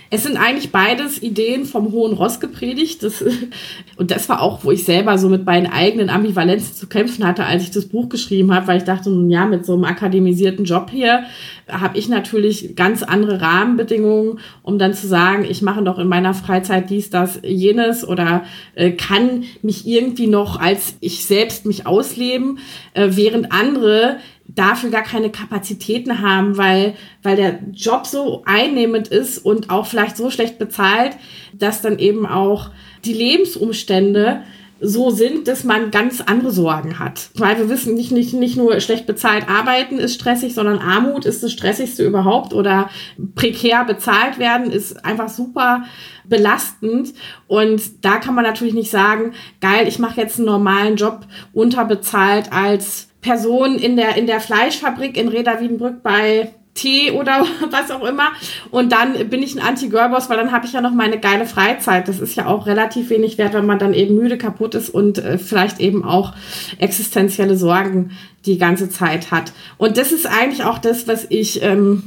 es 0.09 0.23
sind 0.23 0.37
eigentlich 0.37 0.71
beides 0.71 1.21
Ideen 1.21 1.65
vom 1.65 1.91
Hohen 1.91 2.13
Ross 2.13 2.39
gepredigt. 2.39 3.03
Das, 3.03 3.23
und 3.97 4.11
das 4.11 4.29
war 4.29 4.41
auch, 4.41 4.63
wo 4.63 4.71
ich 4.71 4.83
selber 4.85 5.17
so 5.17 5.29
mit 5.29 5.45
meinen 5.45 5.67
eigenen 5.67 6.09
Ambivalenzen 6.09 6.75
zu 6.75 6.87
kämpfen 6.87 7.25
hatte, 7.25 7.45
als 7.45 7.63
ich 7.63 7.71
das 7.71 7.85
Buch 7.85 8.09
geschrieben 8.09 8.53
habe, 8.53 8.67
weil 8.67 8.77
ich 8.77 8.83
dachte, 8.83 9.09
nun 9.09 9.29
ja, 9.29 9.45
mit 9.45 9.65
so 9.65 9.73
einem 9.73 9.83
akademisierten 9.83 10.65
Job 10.65 10.89
hier 10.89 11.23
habe 11.67 11.97
ich 11.97 12.07
natürlich 12.07 12.75
ganz 12.75 13.03
andere 13.03 13.41
Rahmenbedingungen, 13.41 14.39
um 14.63 14.79
dann 14.79 14.93
zu 14.93 15.07
sagen, 15.07 15.45
ich 15.49 15.61
mache 15.61 15.83
doch 15.83 15.99
in 15.99 16.07
meiner 16.07 16.33
Freizeit 16.33 16.89
dies, 16.89 17.09
das, 17.09 17.41
jenes 17.43 18.07
oder 18.07 18.45
äh, 18.75 18.91
kann 18.91 19.43
mich 19.61 19.85
irgendwie 19.85 20.27
noch 20.27 20.59
als 20.59 20.95
ich 21.01 21.25
selbst 21.25 21.65
mich 21.65 21.85
ausleben, 21.85 22.59
äh, 22.93 23.09
während 23.11 23.51
andere 23.51 24.17
dafür 24.47 24.89
gar 24.89 25.03
keine 25.03 25.29
Kapazitäten 25.29 26.21
haben, 26.21 26.57
weil, 26.57 26.95
weil 27.23 27.35
der 27.35 27.59
Job 27.73 28.07
so 28.07 28.43
einnehmend 28.45 29.07
ist 29.07 29.39
und 29.39 29.69
auch 29.69 29.85
vielleicht 29.85 30.17
so 30.17 30.29
schlecht 30.29 30.57
bezahlt, 30.57 31.17
dass 31.53 31.81
dann 31.81 31.99
eben 31.99 32.25
auch 32.25 32.71
die 33.05 33.13
Lebensumstände 33.13 34.41
so 34.79 35.09
sind, 35.09 35.47
dass 35.47 35.63
man 35.63 35.89
ganz 35.91 36.21
andere 36.21 36.51
Sorgen 36.51 36.99
hat. 36.99 37.29
Weil 37.35 37.57
wir 37.57 37.69
wissen, 37.69 37.95
nicht, 37.95 38.11
nicht, 38.11 38.33
nicht 38.33 38.57
nur 38.57 38.79
schlecht 38.79 39.07
bezahlt 39.07 39.49
arbeiten 39.49 39.97
ist 39.97 40.15
stressig, 40.15 40.53
sondern 40.53 40.77
Armut 40.77 41.25
ist 41.25 41.41
das 41.41 41.51
stressigste 41.51 42.05
überhaupt 42.05 42.53
oder 42.53 42.89
prekär 43.35 43.83
bezahlt 43.85 44.37
werden 44.37 44.71
ist 44.71 45.03
einfach 45.03 45.29
super 45.29 45.85
belastend. 46.25 47.13
Und 47.47 48.05
da 48.05 48.17
kann 48.17 48.35
man 48.35 48.43
natürlich 48.43 48.75
nicht 48.75 48.91
sagen, 48.91 49.33
geil, 49.61 49.87
ich 49.87 49.97
mache 49.97 50.21
jetzt 50.21 50.37
einen 50.37 50.45
normalen 50.45 50.95
Job 50.95 51.21
unterbezahlt 51.53 52.53
als 52.53 53.06
Person 53.21 53.75
in 53.75 53.95
der, 53.95 54.15
in 54.15 54.27
der 54.27 54.39
Fleischfabrik 54.39 55.17
in 55.17 55.27
Reda 55.27 55.59
Wiedenbrück 55.59 56.03
bei 56.03 56.53
Tee 56.77 57.11
oder 57.11 57.45
was 57.71 57.91
auch 57.91 58.05
immer. 58.05 58.29
Und 58.71 58.91
dann 58.91 59.29
bin 59.29 59.43
ich 59.43 59.55
ein 59.55 59.61
Anti-Girlboss, 59.61 60.29
weil 60.29 60.37
dann 60.37 60.51
habe 60.51 60.65
ich 60.65 60.73
ja 60.73 60.81
noch 60.81 60.93
meine 60.93 61.19
geile 61.19 61.45
Freizeit. 61.45 62.07
Das 62.07 62.19
ist 62.19 62.35
ja 62.35 62.45
auch 62.45 62.67
relativ 62.67 63.09
wenig 63.09 63.37
wert, 63.37 63.53
wenn 63.53 63.65
man 63.65 63.79
dann 63.79 63.93
eben 63.93 64.15
müde, 64.15 64.37
kaputt 64.37 64.75
ist 64.75 64.89
und 64.89 65.17
äh, 65.17 65.37
vielleicht 65.37 65.79
eben 65.79 66.05
auch 66.05 66.33
existenzielle 66.77 67.57
Sorgen 67.57 68.11
die 68.45 68.57
ganze 68.57 68.89
Zeit 68.89 69.31
hat. 69.31 69.51
Und 69.77 69.97
das 69.97 70.11
ist 70.11 70.25
eigentlich 70.25 70.63
auch 70.63 70.77
das, 70.77 71.07
was 71.07 71.25
ich, 71.29 71.61
ähm, 71.63 72.03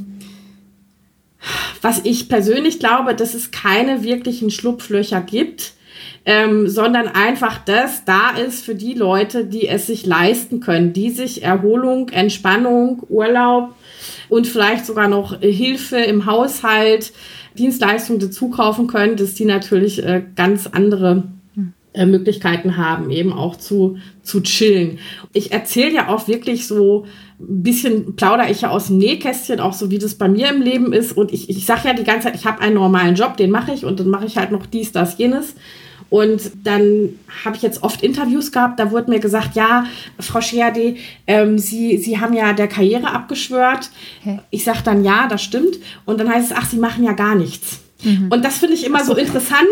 was 1.83 2.01
ich 2.05 2.29
persönlich 2.29 2.79
glaube, 2.79 3.15
dass 3.15 3.35
es 3.35 3.51
keine 3.51 4.03
wirklichen 4.03 4.51
Schlupflöcher 4.51 5.21
gibt 5.21 5.75
ähm, 6.27 6.69
sondern 6.69 7.09
einfach 7.09 7.59
das 7.65 8.05
da 8.05 8.31
ist 8.31 8.65
für 8.65 8.75
die 8.75 8.95
Leute, 8.95 9.45
die 9.45 9.69
es 9.69 9.87
sich 9.87 10.07
leisten 10.07 10.61
können, 10.61 10.93
die 10.93 11.11
sich 11.11 11.43
Erholung, 11.43 12.11
Entspannung, 12.11 13.03
Urlaub 13.09 13.75
und 14.29 14.47
vielleicht 14.47 14.87
sogar 14.87 15.09
noch 15.09 15.41
Hilfe 15.41 15.97
im 15.97 16.27
Haushalt, 16.27 17.13
Dienstleistungen 17.59 18.21
dazu 18.21 18.51
kaufen 18.51 18.87
können, 18.87 19.17
dass 19.17 19.35
die 19.35 19.45
natürlich 19.45 20.05
äh, 20.05 20.23
ganz 20.37 20.67
andere 20.67 21.25
äh, 21.93 22.07
Möglichkeiten 22.07 22.77
haben, 22.77 23.11
eben 23.11 23.33
auch 23.33 23.57
zu, 23.57 23.97
zu 24.23 24.43
chillen. 24.43 25.01
Ich 25.33 25.51
erzähle 25.51 25.93
ja 25.93 26.09
auch 26.09 26.29
wirklich 26.29 26.69
so 26.69 27.05
ein 27.41 27.65
bisschen, 27.65 28.15
plaudere 28.15 28.49
ich 28.49 28.61
ja 28.61 28.71
aus 28.71 28.87
dem 28.87 28.99
Nähkästchen, 28.99 29.59
auch 29.59 29.73
so 29.73 29.91
wie 29.91 29.99
das 29.99 30.15
bei 30.15 30.29
mir 30.29 30.51
im 30.51 30.63
Leben 30.63 30.93
ist. 30.93 31.17
Und 31.17 31.33
ich, 31.33 31.51
ich 31.51 31.67
sage 31.67 31.89
ja 31.89 31.95
die 31.95 32.05
ganze 32.05 32.29
Zeit, 32.29 32.37
ich 32.37 32.47
habe 32.47 32.61
einen 32.61 32.77
normalen 32.77 33.17
Job, 33.17 33.37
den 33.37 33.51
mache 33.51 33.73
ich 33.73 33.85
und 33.85 33.99
dann 33.99 34.09
mache 34.09 34.27
ich 34.27 34.37
halt 34.37 34.53
noch 34.53 34.67
dies, 34.67 34.93
das, 34.93 35.19
jenes. 35.19 35.57
Und 36.11 36.51
dann 36.65 37.11
habe 37.45 37.57
ich 37.57 37.63
jetzt 37.63 37.83
oft 37.83 38.03
Interviews 38.03 38.53
gehabt, 38.53 38.79
da 38.81 38.91
wurde 38.91 39.11
mir 39.11 39.21
gesagt, 39.21 39.55
ja, 39.55 39.87
Frau 40.19 40.41
Schiade, 40.41 40.97
ähm, 41.27 41.59
Sie, 41.59 41.99
Sie 41.99 42.21
haben 42.21 42.35
ja 42.35 42.53
der 42.53 42.69
Karriere 42.69 43.13
abgeschwört. 43.13 43.91
Okay. 44.21 44.41
Ich 44.51 44.65
sage 44.65 44.81
dann, 44.85 45.05
ja, 45.05 45.29
das 45.29 45.43
stimmt. 45.43 45.79
Und 46.05 46.19
dann 46.19 46.29
heißt 46.29 46.51
es, 46.51 46.57
ach, 46.57 46.67
Sie 46.69 46.79
machen 46.79 47.05
ja 47.05 47.13
gar 47.13 47.37
nichts. 47.37 47.81
Mhm. 48.03 48.29
Und 48.31 48.45
das 48.45 48.59
finde 48.59 48.75
ich 48.75 48.85
immer 48.85 49.05
so, 49.05 49.15
so 49.15 49.21
interessant. 49.21 49.67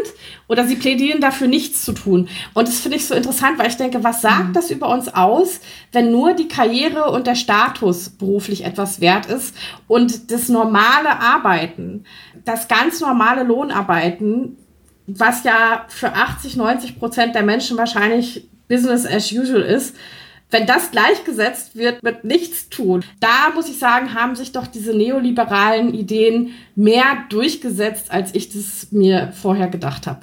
Oder 0.48 0.66
sie 0.66 0.76
plädieren 0.76 1.20
dafür, 1.20 1.46
nichts 1.46 1.84
zu 1.84 1.92
tun. 1.92 2.28
Und 2.54 2.68
das 2.68 2.80
finde 2.80 2.96
ich 2.96 3.06
so 3.06 3.14
interessant, 3.14 3.58
weil 3.58 3.68
ich 3.68 3.76
denke, 3.76 4.02
was 4.02 4.22
sagt 4.22 4.48
mhm. 4.48 4.52
das 4.54 4.70
über 4.70 4.88
uns 4.88 5.08
aus, 5.08 5.60
wenn 5.92 6.10
nur 6.10 6.34
die 6.34 6.48
Karriere 6.48 7.10
und 7.10 7.26
der 7.26 7.34
Status 7.34 8.10
beruflich 8.10 8.64
etwas 8.64 9.00
wert 9.00 9.26
ist 9.26 9.54
und 9.86 10.30
das 10.30 10.48
normale 10.48 11.20
Arbeiten, 11.20 12.04
das 12.44 12.68
ganz 12.68 13.00
normale 13.00 13.44
Lohnarbeiten 13.44 14.56
was 15.08 15.42
ja 15.42 15.86
für 15.88 16.12
80, 16.12 16.56
90 16.56 16.98
Prozent 16.98 17.34
der 17.34 17.42
Menschen 17.42 17.76
wahrscheinlich 17.78 18.46
Business 18.68 19.06
as 19.06 19.32
usual 19.32 19.62
ist, 19.62 19.96
wenn 20.50 20.66
das 20.66 20.90
gleichgesetzt 20.90 21.76
wird 21.76 22.02
mit 22.02 22.24
nichts 22.24 22.68
tun, 22.68 23.04
da 23.20 23.50
muss 23.54 23.68
ich 23.68 23.78
sagen, 23.78 24.14
haben 24.14 24.34
sich 24.34 24.52
doch 24.52 24.66
diese 24.66 24.94
neoliberalen 24.94 25.92
Ideen 25.92 26.54
mehr 26.74 27.24
durchgesetzt, 27.28 28.10
als 28.10 28.34
ich 28.34 28.50
das 28.50 28.90
mir 28.90 29.32
vorher 29.32 29.68
gedacht 29.68 30.06
habe. 30.06 30.20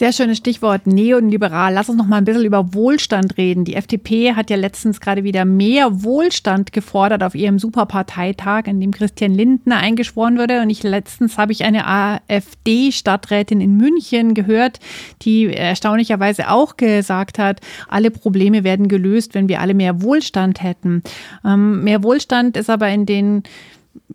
Sehr 0.00 0.14
schönes 0.14 0.38
Stichwort 0.38 0.86
neoliberal. 0.86 1.74
Lass 1.74 1.90
uns 1.90 1.98
noch 1.98 2.06
mal 2.06 2.16
ein 2.16 2.24
bisschen 2.24 2.46
über 2.46 2.72
Wohlstand 2.72 3.36
reden. 3.36 3.66
Die 3.66 3.74
FDP 3.74 4.32
hat 4.32 4.48
ja 4.48 4.56
letztens 4.56 4.98
gerade 4.98 5.24
wieder 5.24 5.44
mehr 5.44 6.02
Wohlstand 6.02 6.72
gefordert 6.72 7.22
auf 7.22 7.34
ihrem 7.34 7.58
Superparteitag, 7.58 8.62
in 8.64 8.80
dem 8.80 8.92
Christian 8.92 9.34
Lindner 9.34 9.76
eingeschworen 9.76 10.38
wurde. 10.38 10.62
Und 10.62 10.70
ich 10.70 10.82
letztens 10.84 11.36
habe 11.36 11.52
ich 11.52 11.64
eine 11.64 11.86
AfD-Stadträtin 11.86 13.60
in 13.60 13.76
München 13.76 14.32
gehört, 14.32 14.80
die 15.20 15.52
erstaunlicherweise 15.52 16.50
auch 16.50 16.78
gesagt 16.78 17.38
hat, 17.38 17.60
alle 17.86 18.10
Probleme 18.10 18.64
werden 18.64 18.88
gelöst, 18.88 19.34
wenn 19.34 19.50
wir 19.50 19.60
alle 19.60 19.74
mehr 19.74 20.00
Wohlstand 20.00 20.62
hätten. 20.62 21.02
Ähm, 21.44 21.84
mehr 21.84 22.02
Wohlstand 22.02 22.56
ist 22.56 22.70
aber 22.70 22.88
in 22.88 23.04
den 23.04 23.42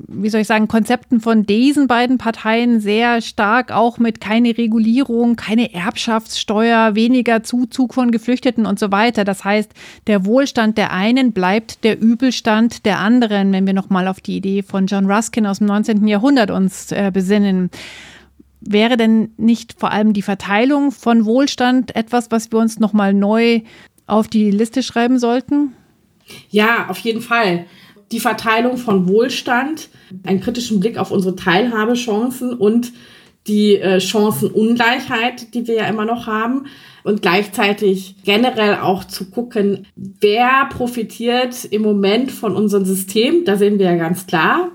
wie 0.08 0.30
soll 0.30 0.42
ich 0.42 0.48
sagen, 0.48 0.68
Konzepten 0.68 1.20
von 1.20 1.46
diesen 1.46 1.88
beiden 1.88 2.18
Parteien 2.18 2.80
sehr 2.80 3.22
stark 3.22 3.72
auch 3.72 3.98
mit 3.98 4.22
keine 4.22 4.58
Regulierung, 4.58 5.36
keine 5.36 5.74
Erbschaftssteuer, 5.74 6.96
weniger 6.96 7.44
Zuzug 7.44 7.94
von 7.94 8.12
Geflüchteten 8.12 8.66
und 8.66 8.80
so 8.80 8.92
weiter. 8.92 9.24
Das 9.24 9.44
heißt, 9.44 9.72
der 10.08 10.26
Wohlstand 10.26 10.78
der 10.78 10.92
einen 10.92 11.34
bleibt 11.34 11.84
der 11.84 12.00
Übelstand 12.00 12.86
der 12.86 13.00
anderen, 13.00 13.52
wenn 13.52 13.66
wir 13.66 13.74
nochmal 13.74 14.08
auf 14.08 14.22
die 14.22 14.38
Idee 14.38 14.64
von 14.64 14.88
John 14.88 15.12
Ruskin 15.12 15.46
aus 15.46 15.58
dem 15.60 15.68
19. 15.68 16.08
Jahrhundert 16.08 16.52
uns 16.52 16.92
äh, 16.92 17.12
besinnen. 17.14 17.70
Wäre 18.62 18.98
denn 18.98 19.32
nicht 19.38 19.74
vor 19.78 19.92
allem 19.92 20.14
die 20.14 20.22
Verteilung 20.22 20.92
von 20.92 21.26
Wohlstand 21.26 21.96
etwas, 21.96 22.32
was 22.32 22.52
wir 22.52 22.60
uns 22.60 22.80
nochmal 22.80 23.14
neu 23.14 23.62
auf 24.08 24.28
die 24.28 24.52
Liste 24.52 24.82
schreiben 24.84 25.20
sollten? 25.20 25.74
Ja, 26.50 26.88
auf 26.90 26.98
jeden 27.00 27.22
Fall 27.22 27.66
die 28.12 28.20
Verteilung 28.20 28.78
von 28.78 29.08
Wohlstand, 29.08 29.90
einen 30.24 30.42
kritischen 30.42 30.80
Blick 30.80 30.98
auf 30.98 31.12
unsere 31.12 31.36
Teilhabechancen 31.36 32.54
und 32.54 32.94
die 33.48 33.78
äh, 33.78 34.00
Chancenungleichheit, 34.00 35.54
die 35.54 35.68
wir 35.68 35.76
ja 35.76 35.88
immer 35.88 36.06
noch 36.06 36.26
haben 36.28 36.66
und 37.04 37.22
gleichzeitig 37.22 38.16
generell 38.24 38.76
auch 38.76 39.04
zu 39.04 39.30
gucken, 39.30 39.86
wer 39.96 40.68
profitiert 40.72 41.66
im 41.66 41.84
Moment 41.84 42.32
von 42.32 42.56
unserem 42.56 42.86
System. 42.86 43.46
Da 43.46 43.58
sehen 43.58 43.78
wir 43.78 43.86
ja 43.86 43.96
ganz 43.96 44.26
klar, 44.26 44.72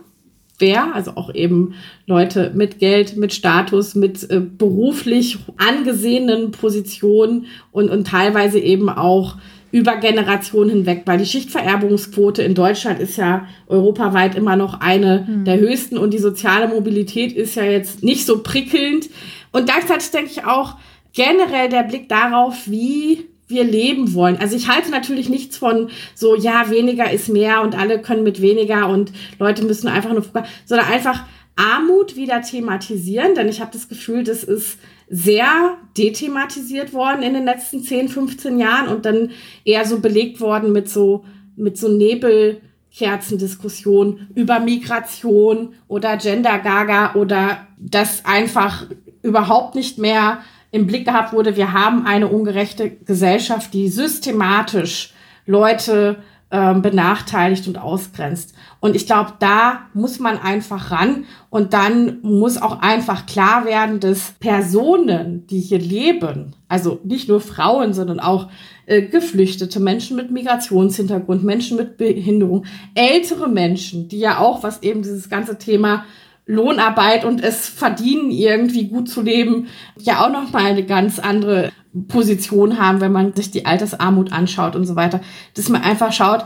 wer, 0.60 0.94
also 0.94 1.12
auch 1.16 1.34
eben 1.34 1.74
Leute 2.06 2.52
mit 2.54 2.78
Geld, 2.78 3.16
mit 3.16 3.32
Status, 3.32 3.96
mit 3.96 4.30
äh, 4.30 4.40
beruflich 4.40 5.38
angesehenen 5.56 6.52
Positionen 6.52 7.46
und, 7.72 7.90
und 7.90 8.06
teilweise 8.06 8.60
eben 8.60 8.88
auch 8.88 9.36
über 9.72 9.96
Generationen 9.96 10.70
hinweg, 10.70 11.02
weil 11.06 11.18
die 11.18 11.26
Schichtvererbungsquote 11.26 12.42
in 12.42 12.54
Deutschland 12.54 13.00
ist 13.00 13.16
ja 13.16 13.46
europaweit 13.68 14.34
immer 14.34 14.56
noch 14.56 14.80
eine 14.80 15.26
mhm. 15.28 15.44
der 15.44 15.58
höchsten 15.58 15.98
und 15.98 16.12
die 16.12 16.18
soziale 16.18 16.68
Mobilität 16.68 17.32
ist 17.32 17.54
ja 17.54 17.64
jetzt 17.64 18.02
nicht 18.02 18.26
so 18.26 18.42
prickelnd. 18.42 19.08
Und 19.52 19.66
gleichzeitig 19.66 20.10
denke 20.10 20.30
ich 20.30 20.44
auch 20.44 20.76
generell 21.12 21.68
der 21.68 21.82
Blick 21.82 22.08
darauf, 22.08 22.66
wie 22.66 23.26
wir 23.48 23.64
leben 23.64 24.14
wollen. 24.14 24.36
Also 24.36 24.56
ich 24.56 24.68
halte 24.68 24.90
natürlich 24.90 25.28
nichts 25.28 25.56
von 25.56 25.90
so, 26.14 26.36
ja, 26.36 26.70
weniger 26.70 27.10
ist 27.10 27.28
mehr 27.28 27.62
und 27.62 27.76
alle 27.76 28.00
können 28.00 28.22
mit 28.22 28.40
weniger 28.40 28.88
und 28.88 29.12
Leute 29.38 29.64
müssen 29.64 29.88
einfach 29.88 30.12
nur, 30.12 30.24
sondern 30.64 30.86
einfach 30.86 31.24
Armut 31.56 32.16
wieder 32.16 32.40
thematisieren, 32.40 33.34
denn 33.34 33.48
ich 33.48 33.60
habe 33.60 33.72
das 33.72 33.88
Gefühl, 33.88 34.24
das 34.24 34.44
ist 34.44 34.78
sehr 35.10 35.76
dethematisiert 35.98 36.94
worden 36.94 37.24
in 37.24 37.34
den 37.34 37.44
letzten 37.44 37.82
10, 37.82 38.08
15 38.08 38.60
Jahren 38.60 38.86
und 38.88 39.04
dann 39.04 39.32
eher 39.64 39.84
so 39.84 39.98
belegt 39.98 40.40
worden 40.40 40.70
mit 40.72 40.88
so 40.88 41.24
mit 41.56 41.76
so 41.76 41.88
Nebelkerzendiskussionen 41.88 44.28
über 44.34 44.60
Migration 44.60 45.74
oder 45.88 46.16
Gender 46.16 46.60
Gaga 46.60 47.14
oder 47.14 47.66
das 47.76 48.24
einfach 48.24 48.86
überhaupt 49.22 49.74
nicht 49.74 49.98
mehr 49.98 50.38
im 50.70 50.86
Blick 50.86 51.04
gehabt 51.04 51.32
wurde. 51.32 51.56
Wir 51.56 51.72
haben 51.72 52.06
eine 52.06 52.28
ungerechte 52.28 52.90
Gesellschaft, 52.90 53.74
die 53.74 53.88
systematisch 53.88 55.12
Leute 55.44 56.22
ähm, 56.50 56.82
benachteiligt 56.82 57.68
und 57.68 57.78
ausgrenzt. 57.78 58.54
Und 58.80 58.96
ich 58.96 59.06
glaube, 59.06 59.34
da 59.38 59.82
muss 59.94 60.18
man 60.18 60.38
einfach 60.38 60.90
ran 60.90 61.24
und 61.48 61.72
dann 61.74 62.18
muss 62.22 62.60
auch 62.60 62.80
einfach 62.80 63.26
klar 63.26 63.64
werden, 63.64 64.00
dass 64.00 64.32
Personen, 64.40 65.46
die 65.46 65.60
hier 65.60 65.78
leben, 65.78 66.56
also 66.68 67.00
nicht 67.04 67.28
nur 67.28 67.40
Frauen, 67.40 67.92
sondern 67.92 68.18
auch 68.18 68.48
äh, 68.86 69.02
Geflüchtete, 69.02 69.78
Menschen 69.78 70.16
mit 70.16 70.30
Migrationshintergrund, 70.32 71.44
Menschen 71.44 71.76
mit 71.76 71.96
Behinderung, 71.96 72.64
ältere 72.94 73.48
Menschen, 73.48 74.08
die 74.08 74.18
ja 74.18 74.38
auch, 74.38 74.62
was 74.64 74.82
eben 74.82 75.02
dieses 75.02 75.30
ganze 75.30 75.56
Thema 75.58 76.04
Lohnarbeit 76.50 77.24
und 77.24 77.42
es 77.42 77.68
verdienen, 77.68 78.30
irgendwie 78.30 78.88
gut 78.88 79.08
zu 79.08 79.22
leben, 79.22 79.68
ja 79.98 80.24
auch 80.24 80.30
noch 80.30 80.52
mal 80.52 80.64
eine 80.64 80.84
ganz 80.84 81.18
andere 81.18 81.70
Position 82.08 82.78
haben, 82.78 83.00
wenn 83.00 83.12
man 83.12 83.34
sich 83.34 83.50
die 83.50 83.66
Altersarmut 83.66 84.32
anschaut 84.32 84.76
und 84.76 84.84
so 84.84 84.96
weiter, 84.96 85.20
dass 85.54 85.68
man 85.68 85.82
einfach 85.82 86.12
schaut, 86.12 86.44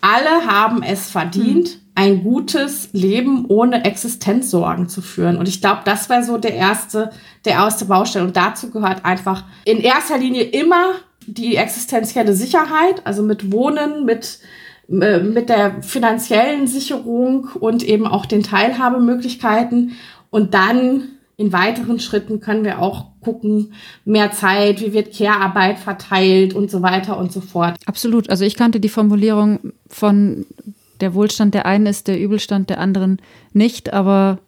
alle 0.00 0.46
haben 0.46 0.82
es 0.82 1.10
verdient, 1.10 1.68
hm. 1.68 1.80
ein 1.94 2.22
gutes 2.22 2.90
Leben 2.92 3.46
ohne 3.48 3.84
Existenzsorgen 3.84 4.88
zu 4.88 5.02
führen. 5.02 5.36
Und 5.36 5.48
ich 5.48 5.60
glaube, 5.60 5.80
das 5.84 6.08
wäre 6.08 6.22
so 6.22 6.38
der 6.38 6.54
erste, 6.54 7.10
der 7.44 7.54
erste 7.54 7.86
Baustelle. 7.86 8.24
Und 8.24 8.36
dazu 8.36 8.70
gehört 8.70 9.04
einfach 9.04 9.44
in 9.64 9.80
erster 9.80 10.18
Linie 10.18 10.42
immer 10.42 10.94
die 11.26 11.56
existenzielle 11.56 12.34
Sicherheit, 12.34 13.04
also 13.04 13.22
mit 13.22 13.50
Wohnen, 13.50 14.04
mit 14.04 14.38
mit 14.88 15.48
der 15.48 15.82
finanziellen 15.82 16.66
Sicherung 16.66 17.48
und 17.58 17.82
eben 17.82 18.06
auch 18.06 18.26
den 18.26 18.42
Teilhabemöglichkeiten. 18.42 19.92
Und 20.30 20.54
dann 20.54 21.08
in 21.36 21.52
weiteren 21.52 22.00
Schritten 22.00 22.40
können 22.40 22.64
wir 22.64 22.80
auch 22.80 23.06
gucken, 23.20 23.74
mehr 24.04 24.32
Zeit, 24.32 24.80
wie 24.80 24.92
wird 24.92 25.14
Care-Arbeit 25.14 25.78
verteilt 25.78 26.54
und 26.54 26.70
so 26.70 26.82
weiter 26.82 27.18
und 27.18 27.32
so 27.32 27.40
fort. 27.40 27.76
Absolut. 27.86 28.30
Also 28.30 28.44
ich 28.44 28.56
kannte 28.56 28.80
die 28.80 28.88
Formulierung 28.88 29.72
von 29.88 30.46
der 31.00 31.12
Wohlstand 31.12 31.52
der 31.52 31.66
einen 31.66 31.86
ist 31.86 32.08
der 32.08 32.18
Übelstand 32.18 32.70
der 32.70 32.80
anderen 32.80 33.20
nicht, 33.52 33.92
aber 33.92 34.38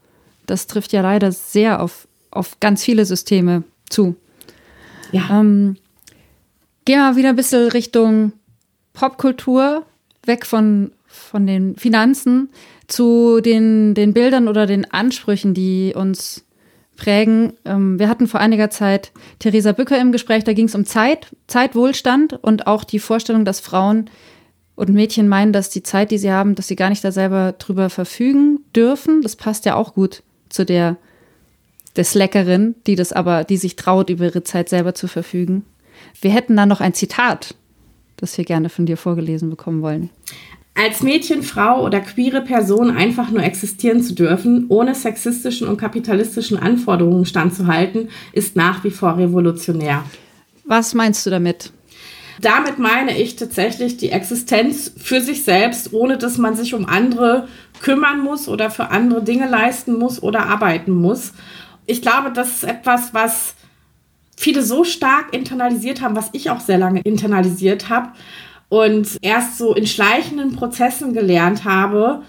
das 0.46 0.66
trifft 0.66 0.92
ja 0.92 1.02
leider 1.02 1.30
sehr 1.30 1.82
auf, 1.82 2.08
auf 2.30 2.58
ganz 2.60 2.82
viele 2.82 3.04
Systeme 3.04 3.64
zu. 3.90 4.16
Ja. 5.12 5.28
Ähm, 5.30 5.76
gehen 6.84 7.00
wir 7.00 7.16
wieder 7.16 7.30
ein 7.30 7.36
bisschen 7.36 7.68
Richtung 7.68 8.32
Popkultur, 8.94 9.84
weg 10.28 10.46
von, 10.46 10.92
von 11.06 11.46
den 11.46 11.74
Finanzen 11.76 12.50
zu 12.86 13.40
den, 13.40 13.94
den 13.94 14.14
Bildern 14.14 14.46
oder 14.46 14.66
den 14.66 14.90
Ansprüchen, 14.90 15.54
die 15.54 15.92
uns 15.96 16.44
prägen. 16.96 17.54
Ähm, 17.64 17.98
wir 17.98 18.08
hatten 18.08 18.26
vor 18.26 18.40
einiger 18.40 18.70
Zeit 18.70 19.12
Theresa 19.38 19.72
Bücker 19.72 19.98
im 19.98 20.12
Gespräch, 20.12 20.44
da 20.44 20.52
ging 20.52 20.66
es 20.66 20.74
um 20.74 20.84
Zeit, 20.84 21.34
Zeitwohlstand 21.46 22.34
und 22.42 22.66
auch 22.66 22.84
die 22.84 22.98
Vorstellung, 22.98 23.44
dass 23.44 23.60
Frauen 23.60 24.10
und 24.74 24.90
Mädchen 24.90 25.28
meinen, 25.28 25.52
dass 25.52 25.70
die 25.70 25.82
Zeit, 25.82 26.10
die 26.10 26.18
sie 26.18 26.30
haben, 26.30 26.54
dass 26.54 26.68
sie 26.68 26.76
gar 26.76 26.90
nicht 26.90 27.02
da 27.02 27.10
selber 27.10 27.52
drüber 27.52 27.90
verfügen 27.90 28.60
dürfen. 28.76 29.22
Das 29.22 29.34
passt 29.34 29.64
ja 29.64 29.74
auch 29.74 29.94
gut 29.94 30.22
zu 30.50 30.64
der, 30.64 30.96
der 31.96 32.04
Slackerin, 32.04 32.74
die 32.86 32.94
das 32.94 33.12
aber, 33.12 33.44
die 33.44 33.56
sich 33.56 33.76
traut, 33.76 34.10
über 34.10 34.26
ihre 34.26 34.44
Zeit 34.44 34.68
selber 34.68 34.94
zu 34.94 35.08
verfügen. 35.08 35.64
Wir 36.20 36.30
hätten 36.30 36.56
da 36.56 36.64
noch 36.64 36.80
ein 36.80 36.94
Zitat, 36.94 37.54
das 38.18 38.36
wir 38.36 38.44
gerne 38.44 38.68
von 38.68 38.86
dir 38.86 38.96
vorgelesen 38.96 39.50
bekommen 39.50 39.82
wollen. 39.82 40.10
Als 40.74 41.02
Mädchen, 41.02 41.42
Frau 41.42 41.84
oder 41.84 42.00
queere 42.00 42.40
Person 42.40 42.96
einfach 42.96 43.30
nur 43.30 43.42
existieren 43.42 44.00
zu 44.00 44.14
dürfen, 44.14 44.66
ohne 44.68 44.94
sexistischen 44.94 45.66
und 45.66 45.76
kapitalistischen 45.76 46.56
Anforderungen 46.56 47.24
standzuhalten, 47.24 48.10
ist 48.32 48.54
nach 48.54 48.84
wie 48.84 48.90
vor 48.90 49.16
revolutionär. 49.16 50.04
Was 50.64 50.94
meinst 50.94 51.26
du 51.26 51.30
damit? 51.30 51.72
Damit 52.40 52.78
meine 52.78 53.18
ich 53.18 53.34
tatsächlich 53.34 53.96
die 53.96 54.10
Existenz 54.10 54.92
für 54.96 55.20
sich 55.20 55.42
selbst, 55.42 55.92
ohne 55.92 56.18
dass 56.18 56.38
man 56.38 56.54
sich 56.54 56.74
um 56.74 56.86
andere 56.86 57.48
kümmern 57.80 58.20
muss 58.20 58.46
oder 58.46 58.70
für 58.70 58.90
andere 58.90 59.24
Dinge 59.24 59.48
leisten 59.48 59.98
muss 59.98 60.22
oder 60.22 60.46
arbeiten 60.46 60.92
muss. 60.92 61.32
Ich 61.86 62.02
glaube, 62.02 62.30
das 62.32 62.48
ist 62.48 62.64
etwas, 62.64 63.12
was 63.12 63.56
viele 64.38 64.62
so 64.62 64.84
stark 64.84 65.34
internalisiert 65.34 66.00
haben, 66.00 66.14
was 66.14 66.30
ich 66.32 66.48
auch 66.50 66.60
sehr 66.60 66.78
lange 66.78 67.00
internalisiert 67.00 67.88
habe 67.88 68.10
und 68.68 69.18
erst 69.20 69.58
so 69.58 69.74
in 69.74 69.86
schleichenden 69.86 70.54
Prozessen 70.54 71.12
gelernt 71.12 71.64
habe, 71.64 72.22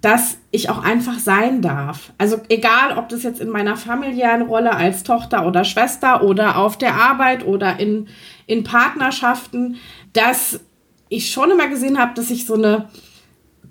dass 0.00 0.38
ich 0.50 0.70
auch 0.70 0.82
einfach 0.82 1.18
sein 1.18 1.60
darf. 1.60 2.12
Also 2.16 2.40
egal, 2.48 2.96
ob 2.96 3.10
das 3.10 3.22
jetzt 3.22 3.40
in 3.40 3.50
meiner 3.50 3.76
familiären 3.76 4.42
Rolle 4.42 4.74
als 4.74 5.02
Tochter 5.02 5.46
oder 5.46 5.64
Schwester 5.64 6.22
oder 6.22 6.56
auf 6.56 6.78
der 6.78 6.94
Arbeit 6.94 7.46
oder 7.46 7.78
in, 7.78 8.08
in 8.46 8.64
Partnerschaften, 8.64 9.76
dass 10.14 10.60
ich 11.10 11.30
schon 11.30 11.50
immer 11.50 11.68
gesehen 11.68 11.98
habe, 11.98 12.14
dass 12.14 12.30
ich 12.30 12.46
so 12.46 12.54
eine 12.54 12.88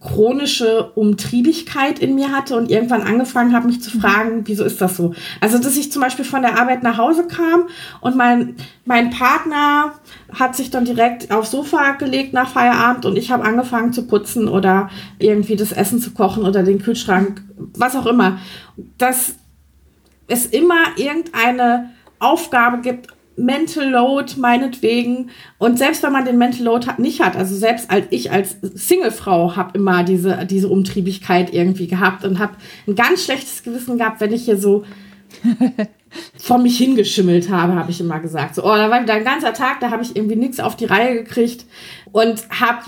chronische 0.03 0.91
Umtriebigkeit 0.95 1.99
in 1.99 2.15
mir 2.15 2.31
hatte 2.31 2.57
und 2.57 2.69
irgendwann 2.69 3.01
angefangen 3.01 3.55
habe, 3.55 3.67
mich 3.67 3.81
zu 3.81 3.95
mhm. 3.95 4.01
fragen, 4.01 4.41
wieso 4.45 4.65
ist 4.65 4.81
das 4.81 4.97
so? 4.97 5.13
Also, 5.39 5.57
dass 5.57 5.77
ich 5.77 5.91
zum 5.91 6.01
Beispiel 6.01 6.25
von 6.25 6.41
der 6.41 6.59
Arbeit 6.59 6.83
nach 6.83 6.97
Hause 6.97 7.25
kam 7.27 7.69
und 8.01 8.15
mein, 8.15 8.55
mein 8.85 9.09
Partner 9.11 9.93
hat 10.37 10.55
sich 10.55 10.69
dann 10.69 10.83
direkt 10.83 11.31
aufs 11.31 11.51
Sofa 11.51 11.93
gelegt 11.93 12.33
nach 12.33 12.49
Feierabend 12.49 13.05
und 13.05 13.17
ich 13.17 13.31
habe 13.31 13.45
angefangen 13.45 13.93
zu 13.93 14.05
putzen 14.05 14.49
oder 14.49 14.89
irgendwie 15.19 15.55
das 15.55 15.71
Essen 15.71 15.99
zu 15.99 16.11
kochen 16.11 16.43
oder 16.43 16.63
den 16.63 16.81
Kühlschrank, 16.81 17.41
was 17.77 17.95
auch 17.95 18.05
immer. 18.05 18.39
Dass 18.97 19.35
es 20.27 20.47
immer 20.47 20.97
irgendeine 20.97 21.91
Aufgabe 22.19 22.81
gibt, 22.81 23.07
Mental 23.36 23.89
Load 23.89 24.34
meinetwegen. 24.38 25.30
Und 25.58 25.78
selbst 25.78 26.04
wenn 26.04 26.12
man 26.12 26.26
den 26.26 26.38
Mental 26.38 26.63
Load 26.63 26.88
hat, 26.88 27.00
nicht 27.00 27.22
hat, 27.22 27.36
also 27.36 27.56
selbst 27.56 27.89
als 27.89 28.06
ich 28.10 28.32
als 28.32 28.58
Singlefrau 28.62 29.56
habe 29.56 29.78
immer 29.78 30.04
diese, 30.04 30.46
diese 30.46 30.69
Umtriebigkeit 30.69 31.54
irgendwie 31.54 31.88
gehabt 31.88 32.26
und 32.26 32.39
habe 32.39 32.54
ein 32.88 32.96
ganz 32.96 33.24
schlechtes 33.24 33.63
Gewissen 33.63 33.98
gehabt, 33.98 34.22
wenn 34.22 34.34
ich 34.34 34.46
hier 34.46 34.58
so 34.58 34.84
vor 36.38 36.58
mich 36.60 36.78
hingeschimmelt 36.78 37.50
habe, 37.50 37.76
habe 37.76 37.91
ich 37.91 38.00
immer 38.00 38.19
gesagt. 38.19 38.56
So, 38.56 38.63
oh, 38.63 38.76
da 38.76 38.89
war 38.89 39.02
wieder 39.02 39.15
ein 39.15 39.24
ganzer 39.24 39.54
Tag, 39.54 39.80
da 39.80 39.89
habe 39.89 40.04
ich 40.04 40.15
irgendwie 40.15 40.36
nichts 40.36 40.60
auf 40.60 40.76
die 40.76 40.86
Reihe 40.86 41.15
gekriegt 41.15 41.65
und 42.12 42.48
habe 42.50 42.84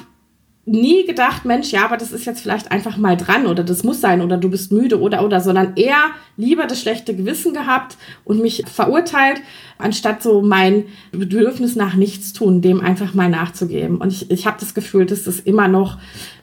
nie 0.65 1.05
gedacht, 1.05 1.45
Mensch, 1.45 1.71
ja, 1.71 1.85
aber 1.85 1.97
das 1.97 2.11
ist 2.11 2.25
jetzt 2.25 2.41
vielleicht 2.41 2.71
einfach 2.71 2.97
mal 2.97 3.15
dran 3.15 3.45
oder 3.45 3.63
das 3.63 3.83
muss 3.83 4.01
sein 4.01 4.21
oder 4.21 4.37
du 4.37 4.49
bist 4.49 4.71
müde 4.71 4.99
oder 4.99 5.23
oder, 5.23 5.39
sondern 5.39 5.75
eher 5.75 6.09
lieber 6.37 6.65
das 6.65 6.81
schlechte 6.81 7.15
Gewissen 7.15 7.53
gehabt 7.53 7.97
und 8.23 8.41
mich 8.41 8.63
verurteilt, 8.65 9.41
anstatt 9.77 10.23
so 10.23 10.41
mein 10.41 10.85
Bedürfnis 11.11 11.75
nach 11.75 11.93
nichts 11.93 12.33
tun, 12.33 12.61
dem 12.61 12.81
einfach 12.81 13.13
mal 13.13 13.29
nachzugeben. 13.29 13.97
Und 13.97 14.11
ich, 14.11 14.31
ich 14.31 14.47
habe 14.47 14.57
das 14.59 14.73
Gefühl, 14.73 15.05
dass 15.05 15.23
das 15.23 15.39
immer 15.39 15.67
noch 15.67 15.99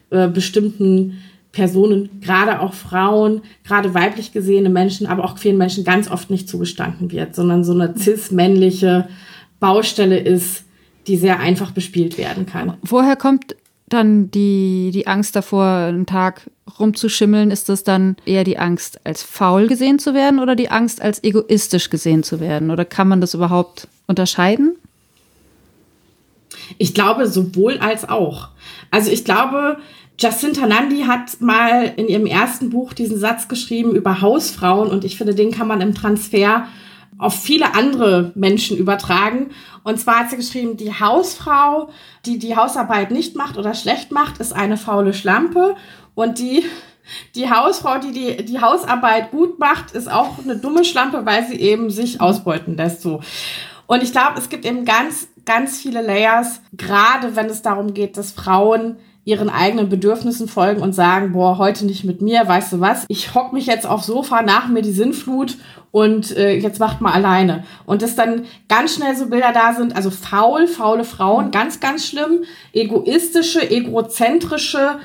äh, 0.09 0.29
bestimmten 0.29 1.17
Personen, 1.51 2.21
gerade 2.21 2.61
auch 2.61 2.73
Frauen, 2.73 3.41
gerade 3.65 3.93
weiblich 3.93 4.31
gesehene 4.31 4.69
Menschen, 4.69 5.05
aber 5.05 5.25
auch 5.25 5.35
queeren 5.35 5.57
Menschen 5.57 5.83
ganz 5.83 6.09
oft 6.09 6.29
nicht 6.29 6.47
zugestanden 6.47 7.11
wird, 7.11 7.35
sondern 7.35 7.63
so 7.63 7.73
eine 7.73 7.93
cis-männliche 7.95 9.07
Baustelle 9.59 10.17
ist, 10.17 10.63
die 11.07 11.17
sehr 11.17 11.39
einfach 11.39 11.71
bespielt 11.71 12.17
werden 12.17 12.45
kann. 12.45 12.77
Woher 12.81 13.15
kommt 13.15 13.55
dann 13.93 14.31
die, 14.31 14.91
die 14.93 15.07
Angst 15.07 15.35
davor, 15.35 15.65
einen 15.65 16.05
Tag 16.05 16.49
rumzuschimmeln? 16.79 17.51
Ist 17.51 17.69
das 17.69 17.83
dann 17.83 18.15
eher 18.25 18.43
die 18.43 18.57
Angst, 18.57 18.99
als 19.05 19.23
faul 19.23 19.67
gesehen 19.67 19.99
zu 19.99 20.13
werden 20.13 20.39
oder 20.39 20.55
die 20.55 20.69
Angst, 20.69 21.01
als 21.01 21.23
egoistisch 21.23 21.89
gesehen 21.89 22.23
zu 22.23 22.39
werden? 22.39 22.71
Oder 22.71 22.85
kann 22.85 23.07
man 23.07 23.21
das 23.21 23.33
überhaupt 23.33 23.87
unterscheiden? 24.07 24.75
Ich 26.77 26.93
glaube, 26.93 27.27
sowohl 27.27 27.77
als 27.79 28.07
auch. 28.07 28.49
Also 28.91 29.11
ich 29.11 29.25
glaube, 29.25 29.77
Jacinta 30.17 30.67
Nandi 30.67 31.01
hat 31.01 31.41
mal 31.41 31.91
in 31.95 32.07
ihrem 32.07 32.25
ersten 32.25 32.69
Buch 32.69 32.93
diesen 32.93 33.17
Satz 33.17 33.47
geschrieben 33.47 33.95
über 33.95 34.21
Hausfrauen 34.21 34.89
und 34.89 35.03
ich 35.03 35.17
finde, 35.17 35.35
den 35.35 35.51
kann 35.51 35.67
man 35.67 35.81
im 35.81 35.95
Transfer 35.95 36.67
auf 37.17 37.41
viele 37.41 37.75
andere 37.75 38.31
Menschen 38.35 38.77
übertragen. 38.77 39.51
Und 39.83 39.99
zwar 39.99 40.19
hat 40.19 40.29
sie 40.29 40.37
geschrieben, 40.37 40.77
die 40.77 40.93
Hausfrau, 40.93 41.89
die 42.25 42.39
die 42.39 42.55
Hausarbeit 42.55 43.11
nicht 43.11 43.35
macht 43.35 43.57
oder 43.57 43.73
schlecht 43.73 44.11
macht, 44.11 44.39
ist 44.39 44.53
eine 44.53 44.77
faule 44.77 45.13
Schlampe. 45.13 45.75
Und 46.15 46.39
die, 46.39 46.63
die 47.35 47.49
Hausfrau, 47.49 47.97
die, 47.99 48.11
die 48.11 48.45
die 48.45 48.61
Hausarbeit 48.61 49.31
gut 49.31 49.59
macht, 49.59 49.91
ist 49.91 50.11
auch 50.11 50.39
eine 50.43 50.57
dumme 50.57 50.85
Schlampe, 50.85 51.25
weil 51.25 51.45
sie 51.47 51.59
eben 51.59 51.89
sich 51.89 52.21
ausbeuten 52.21 52.77
lässt. 52.77 53.01
So. 53.01 53.21
Und 53.87 54.03
ich 54.03 54.11
glaube, 54.11 54.37
es 54.37 54.49
gibt 54.49 54.65
eben 54.65 54.85
ganz, 54.85 55.27
ganz 55.45 55.79
viele 55.79 56.01
Layers, 56.01 56.61
gerade 56.73 57.35
wenn 57.35 57.47
es 57.47 57.61
darum 57.61 57.93
geht, 57.93 58.17
dass 58.17 58.31
Frauen 58.31 58.97
ihren 59.25 59.49
eigenen 59.49 59.87
Bedürfnissen 59.87 60.47
folgen 60.47 60.81
und 60.81 60.93
sagen, 60.93 61.31
boah, 61.31 61.57
heute 61.57 61.85
nicht 61.85 62.03
mit 62.03 62.21
mir, 62.21 62.45
weißt 62.45 62.73
du 62.73 62.79
was, 62.81 63.05
ich 63.07 63.33
hock 63.33 63.53
mich 63.53 63.67
jetzt 63.67 63.85
aufs 63.85 64.07
Sofa, 64.07 64.41
nach 64.41 64.67
mir 64.67 64.81
die 64.81 64.91
Sinnflut 64.91 65.57
und 65.93 66.35
äh, 66.35 66.55
jetzt 66.55 66.79
macht 66.79 67.01
mal 67.01 67.13
alleine. 67.13 67.65
Und 67.85 68.01
dass 68.01 68.15
dann 68.15 68.45
ganz 68.67 68.95
schnell 68.95 69.15
so 69.15 69.27
Bilder 69.27 69.51
da 69.53 69.73
sind, 69.73 69.95
also 69.95 70.09
faul, 70.09 70.65
faule 70.65 71.03
Frauen, 71.03 71.51
ganz, 71.51 71.79
ganz 71.79 72.07
schlimm, 72.07 72.45
egoistische, 72.73 73.69
egozentrische, 73.69 74.97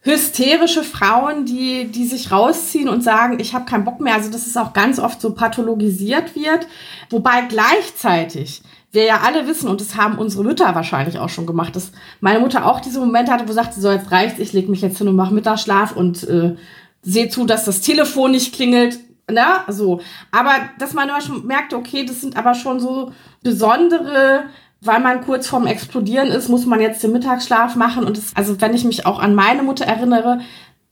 hysterische 0.00 0.82
Frauen, 0.82 1.44
die, 1.44 1.84
die 1.92 2.06
sich 2.06 2.32
rausziehen 2.32 2.88
und 2.88 3.04
sagen, 3.04 3.38
ich 3.38 3.54
habe 3.54 3.66
keinen 3.66 3.84
Bock 3.84 4.00
mehr. 4.00 4.14
Also 4.16 4.32
dass 4.32 4.48
es 4.48 4.56
auch 4.56 4.72
ganz 4.72 4.98
oft 4.98 5.20
so 5.20 5.32
pathologisiert 5.32 6.34
wird. 6.34 6.66
Wobei 7.10 7.42
gleichzeitig 7.42 8.62
wir 8.90 9.04
ja 9.04 9.20
alle 9.24 9.46
wissen, 9.46 9.68
und 9.68 9.80
das 9.80 9.94
haben 9.94 10.18
unsere 10.18 10.42
Mütter 10.42 10.74
wahrscheinlich 10.74 11.20
auch 11.20 11.28
schon 11.28 11.46
gemacht, 11.46 11.76
dass 11.76 11.92
meine 12.18 12.40
Mutter 12.40 12.66
auch 12.66 12.80
diese 12.80 12.98
Momente 12.98 13.30
hatte, 13.30 13.44
wo 13.44 13.52
sie 13.52 13.54
sagte, 13.54 13.80
so 13.80 13.92
jetzt 13.92 14.10
reicht's, 14.10 14.40
ich 14.40 14.52
leg 14.52 14.68
mich 14.68 14.80
jetzt 14.80 14.98
hin 14.98 15.06
und 15.06 15.14
mache 15.14 15.32
Mittagsschlaf 15.32 15.94
und 15.94 16.24
äh, 16.24 16.56
sehe 17.00 17.28
zu, 17.28 17.46
dass 17.46 17.64
das 17.64 17.80
Telefon 17.80 18.32
nicht 18.32 18.52
klingelt. 18.52 18.98
Na, 19.30 19.64
so. 19.68 20.00
Aber 20.30 20.52
dass 20.78 20.94
man 20.94 21.08
immer 21.08 21.20
schon 21.20 21.46
merkte, 21.46 21.76
okay, 21.76 22.04
das 22.04 22.20
sind 22.20 22.36
aber 22.36 22.54
schon 22.54 22.80
so 22.80 23.12
besondere 23.42 24.44
weil 24.82 25.00
man 25.00 25.20
kurz 25.20 25.46
vorm 25.46 25.66
Explodieren 25.66 26.28
ist, 26.28 26.48
muss 26.48 26.66
man 26.66 26.80
jetzt 26.80 27.02
den 27.02 27.12
Mittagsschlaf 27.12 27.76
machen. 27.76 28.04
Und 28.04 28.16
das, 28.16 28.34
also 28.34 28.60
wenn 28.60 28.74
ich 28.74 28.84
mich 28.84 29.06
auch 29.06 29.18
an 29.18 29.34
meine 29.34 29.62
Mutter 29.62 29.84
erinnere, 29.84 30.40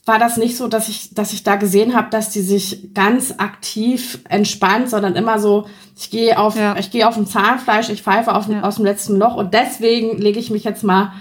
war 0.05 0.19
das 0.19 0.37
nicht 0.39 0.57
so, 0.57 0.69
dass 0.69 0.89
ich, 0.89 1.15
dass 1.15 1.33
ich 1.33 1.43
da 1.43 1.57
gesehen 1.57 1.95
habe, 1.95 2.09
dass 2.11 2.31
die 2.31 2.41
sich 2.41 2.95
ganz 2.95 3.35
aktiv 3.39 4.21
entspannt, 4.29 4.89
sondern 4.89 5.15
immer 5.17 5.39
so, 5.39 5.67
ich 5.97 6.11
gehe 6.11 6.39
auf, 6.39 6.57
ja. 6.57 6.77
ich 6.79 6.91
gehe 6.91 7.07
auf 7.07 7.15
dem 7.15 7.27
Zahnfleisch, 7.27 7.91
ich 7.91 8.03
pfeife 8.03 8.35
auf, 8.35 8.49
ja. 8.49 8.63
aus 8.63 8.77
dem 8.77 8.87
letzten 8.87 9.17
Loch 9.17 9.37
und 9.37 9.53
deswegen 9.53 10.17
lege 10.19 10.39
ich 10.39 10.51
mich 10.51 10.65
jetzt 10.65 10.83
mal 10.83 11.13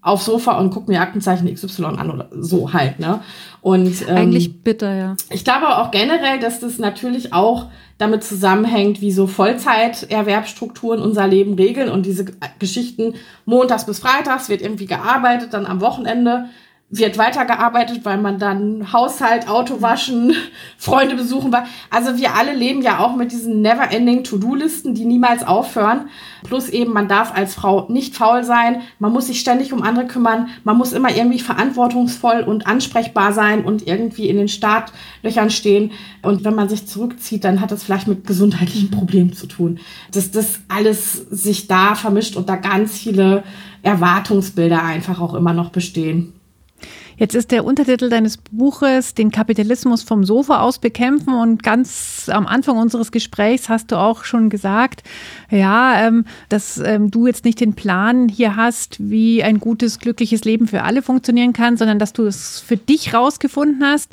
aufs 0.00 0.24
Sofa 0.26 0.58
und 0.58 0.70
gucke 0.70 0.90
mir 0.90 1.00
Aktenzeichen 1.00 1.52
XY 1.52 1.84
an 1.84 2.10
oder 2.10 2.28
so 2.32 2.72
halt, 2.72 2.98
ne? 2.98 3.20
Und 3.64 4.06
ähm, 4.08 4.16
eigentlich 4.16 4.60
bitter, 4.60 4.94
ja. 4.94 5.16
Ich 5.30 5.42
glaube 5.42 5.78
auch 5.78 5.90
generell, 5.90 6.38
dass 6.38 6.60
das 6.60 6.78
natürlich 6.78 7.32
auch 7.32 7.68
damit 7.96 8.22
zusammenhängt, 8.22 9.00
wie 9.00 9.10
so 9.10 9.26
Vollzeiterwerbsstrukturen 9.26 11.00
unser 11.00 11.26
Leben 11.26 11.54
regeln 11.54 11.88
und 11.88 12.04
diese 12.04 12.26
Geschichten 12.58 13.14
montags 13.46 13.86
bis 13.86 14.00
freitags 14.00 14.50
wird 14.50 14.60
irgendwie 14.60 14.84
gearbeitet, 14.84 15.54
dann 15.54 15.64
am 15.64 15.80
Wochenende 15.80 16.50
wird 16.98 17.18
weitergearbeitet, 17.18 18.04
weil 18.04 18.18
man 18.18 18.38
dann 18.38 18.92
Haushalt, 18.92 19.48
Auto 19.48 19.82
waschen, 19.82 20.34
Freunde 20.78 21.16
besuchen 21.16 21.52
war. 21.52 21.66
Also 21.90 22.16
wir 22.16 22.34
alle 22.34 22.54
leben 22.54 22.82
ja 22.82 22.98
auch 22.98 23.16
mit 23.16 23.32
diesen 23.32 23.62
never-ending 23.62 24.24
To-Do-Listen, 24.24 24.94
die 24.94 25.04
niemals 25.04 25.44
aufhören. 25.44 26.08
Plus 26.44 26.68
eben, 26.68 26.92
man 26.92 27.08
darf 27.08 27.34
als 27.34 27.54
Frau 27.54 27.86
nicht 27.88 28.14
faul 28.14 28.44
sein, 28.44 28.82
man 28.98 29.12
muss 29.12 29.26
sich 29.26 29.40
ständig 29.40 29.72
um 29.72 29.82
andere 29.82 30.06
kümmern, 30.06 30.48
man 30.62 30.76
muss 30.76 30.92
immer 30.92 31.14
irgendwie 31.14 31.40
verantwortungsvoll 31.40 32.40
und 32.40 32.66
ansprechbar 32.66 33.32
sein 33.32 33.64
und 33.64 33.86
irgendwie 33.86 34.28
in 34.28 34.36
den 34.36 34.48
Startlöchern 34.48 35.50
stehen. 35.50 35.92
Und 36.22 36.44
wenn 36.44 36.54
man 36.54 36.68
sich 36.68 36.86
zurückzieht, 36.86 37.44
dann 37.44 37.60
hat 37.60 37.72
das 37.72 37.82
vielleicht 37.82 38.08
mit 38.08 38.26
gesundheitlichen 38.26 38.90
Problemen 38.90 39.32
zu 39.32 39.46
tun. 39.46 39.80
Dass 40.12 40.30
das 40.30 40.60
alles 40.68 41.12
sich 41.12 41.66
da 41.66 41.94
vermischt 41.94 42.36
und 42.36 42.48
da 42.48 42.56
ganz 42.56 42.96
viele 42.96 43.42
Erwartungsbilder 43.82 44.82
einfach 44.82 45.20
auch 45.20 45.34
immer 45.34 45.52
noch 45.52 45.70
bestehen. 45.70 46.32
Jetzt 47.16 47.34
ist 47.34 47.52
der 47.52 47.64
Untertitel 47.64 48.08
deines 48.08 48.38
Buches 48.38 49.14
den 49.14 49.30
Kapitalismus 49.30 50.02
vom 50.02 50.24
Sofa 50.24 50.60
aus 50.60 50.78
bekämpfen 50.78 51.34
und 51.34 51.62
ganz 51.62 52.28
am 52.32 52.46
Anfang 52.46 52.76
unseres 52.76 53.12
Gesprächs 53.12 53.68
hast 53.68 53.92
du 53.92 53.96
auch 53.96 54.24
schon 54.24 54.50
gesagt, 54.50 55.02
ja, 55.50 56.06
ähm, 56.06 56.24
dass 56.48 56.78
ähm, 56.78 57.10
du 57.10 57.26
jetzt 57.26 57.44
nicht 57.44 57.60
den 57.60 57.74
Plan 57.74 58.28
hier 58.28 58.56
hast, 58.56 58.96
wie 58.98 59.42
ein 59.42 59.58
gutes, 59.58 59.98
glückliches 59.98 60.44
Leben 60.44 60.66
für 60.66 60.82
alle 60.82 61.02
funktionieren 61.02 61.52
kann, 61.52 61.76
sondern 61.76 61.98
dass 61.98 62.12
du 62.12 62.26
es 62.26 62.60
für 62.60 62.76
dich 62.76 63.14
rausgefunden 63.14 63.84
hast. 63.84 64.10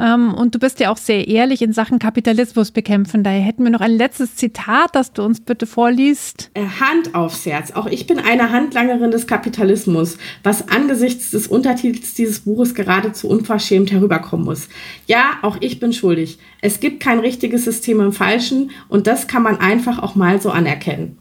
Ähm, 0.00 0.34
und 0.34 0.54
du 0.54 0.58
bist 0.58 0.80
ja 0.80 0.90
auch 0.90 0.96
sehr 0.96 1.28
ehrlich 1.28 1.62
in 1.62 1.72
Sachen 1.72 1.98
Kapitalismus 1.98 2.70
bekämpfen. 2.70 3.22
Daher 3.22 3.42
hätten 3.42 3.62
wir 3.62 3.70
noch 3.70 3.80
ein 3.80 3.92
letztes 3.92 4.34
Zitat, 4.34 4.94
das 4.94 5.12
du 5.12 5.22
uns 5.22 5.40
bitte 5.40 5.66
vorliest. 5.66 6.50
Äh, 6.54 6.64
Hand 6.80 7.14
aufs 7.14 7.46
Herz. 7.46 7.72
Auch 7.72 7.86
ich 7.86 8.06
bin 8.06 8.18
eine 8.18 8.50
Handlangerin 8.50 9.10
des 9.10 9.26
Kapitalismus, 9.26 10.16
was 10.42 10.68
angesichts 10.68 11.30
des 11.30 11.46
Untertitels 11.46 12.14
dieses 12.14 12.39
Buches 12.40 12.74
geradezu 12.74 13.28
unverschämt 13.28 13.92
herüberkommen 13.92 14.44
muss. 14.44 14.68
Ja, 15.06 15.38
auch 15.42 15.56
ich 15.60 15.80
bin 15.80 15.92
schuldig. 15.92 16.38
Es 16.60 16.80
gibt 16.80 17.00
kein 17.00 17.20
richtiges 17.20 17.64
System 17.64 18.00
im 18.00 18.12
Falschen 18.12 18.70
und 18.88 19.06
das 19.06 19.26
kann 19.26 19.42
man 19.42 19.58
einfach 19.58 19.98
auch 20.02 20.14
mal 20.14 20.40
so 20.40 20.50
anerkennen. 20.50 21.18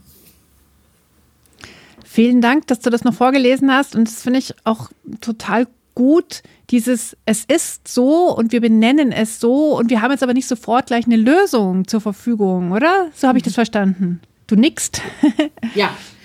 Vielen 2.03 2.41
Dank, 2.41 2.67
dass 2.67 2.79
du 2.79 2.89
das 2.89 3.03
noch 3.03 3.13
vorgelesen 3.13 3.71
hast 3.71 3.95
und 3.95 4.07
das 4.07 4.23
finde 4.23 4.39
ich 4.39 4.53
auch 4.63 4.89
total 5.21 5.67
gut, 5.95 6.43
dieses 6.69 7.17
es 7.25 7.45
ist 7.45 7.87
so 7.87 8.35
und 8.35 8.51
wir 8.51 8.61
benennen 8.61 9.11
es 9.11 9.39
so 9.39 9.77
und 9.77 9.89
wir 9.89 10.01
haben 10.01 10.11
jetzt 10.11 10.23
aber 10.23 10.33
nicht 10.33 10.47
sofort 10.47 10.87
gleich 10.87 11.05
eine 11.05 11.17
Lösung 11.17 11.87
zur 11.87 12.01
Verfügung, 12.01 12.71
oder? 12.71 13.09
So 13.15 13.27
habe 13.27 13.37
ich 13.37 13.43
das 13.43 13.53
verstanden. 13.53 14.21
Du 14.47 14.55
nickst. 14.55 15.01
ja, 15.75 15.91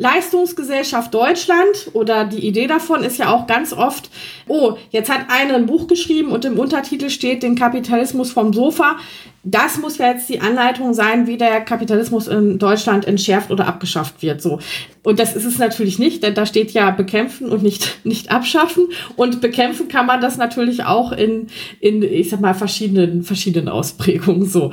Leistungsgesellschaft 0.00 1.12
Deutschland 1.12 1.90
oder 1.92 2.24
die 2.24 2.46
Idee 2.46 2.66
davon 2.66 3.04
ist 3.04 3.18
ja 3.18 3.30
auch 3.30 3.46
ganz 3.46 3.74
oft, 3.74 4.10
oh, 4.48 4.78
jetzt 4.90 5.10
hat 5.10 5.26
einer 5.28 5.56
ein 5.56 5.66
Buch 5.66 5.88
geschrieben 5.88 6.32
und 6.32 6.46
im 6.46 6.58
Untertitel 6.58 7.10
steht 7.10 7.42
den 7.42 7.54
Kapitalismus 7.54 8.32
vom 8.32 8.54
Sofa. 8.54 8.96
Das 9.42 9.76
muss 9.76 9.98
ja 9.98 10.10
jetzt 10.10 10.30
die 10.30 10.40
Anleitung 10.40 10.94
sein, 10.94 11.26
wie 11.26 11.36
der 11.36 11.60
Kapitalismus 11.60 12.28
in 12.28 12.58
Deutschland 12.58 13.06
entschärft 13.06 13.50
oder 13.50 13.66
abgeschafft 13.66 14.22
wird. 14.22 14.40
So. 14.40 14.58
Und 15.02 15.18
das 15.18 15.36
ist 15.36 15.44
es 15.44 15.58
natürlich 15.58 15.98
nicht, 15.98 16.22
denn 16.22 16.34
da 16.34 16.46
steht 16.46 16.70
ja 16.70 16.90
bekämpfen 16.90 17.50
und 17.50 17.62
nicht, 17.62 18.00
nicht 18.04 18.30
abschaffen. 18.30 18.88
Und 19.16 19.42
bekämpfen 19.42 19.88
kann 19.88 20.06
man 20.06 20.22
das 20.22 20.38
natürlich 20.38 20.84
auch 20.84 21.12
in, 21.12 21.48
in, 21.80 22.02
ich 22.02 22.30
sag 22.30 22.40
mal, 22.40 22.54
verschiedenen, 22.54 23.22
verschiedenen 23.22 23.68
Ausprägungen. 23.68 24.46
So. 24.46 24.70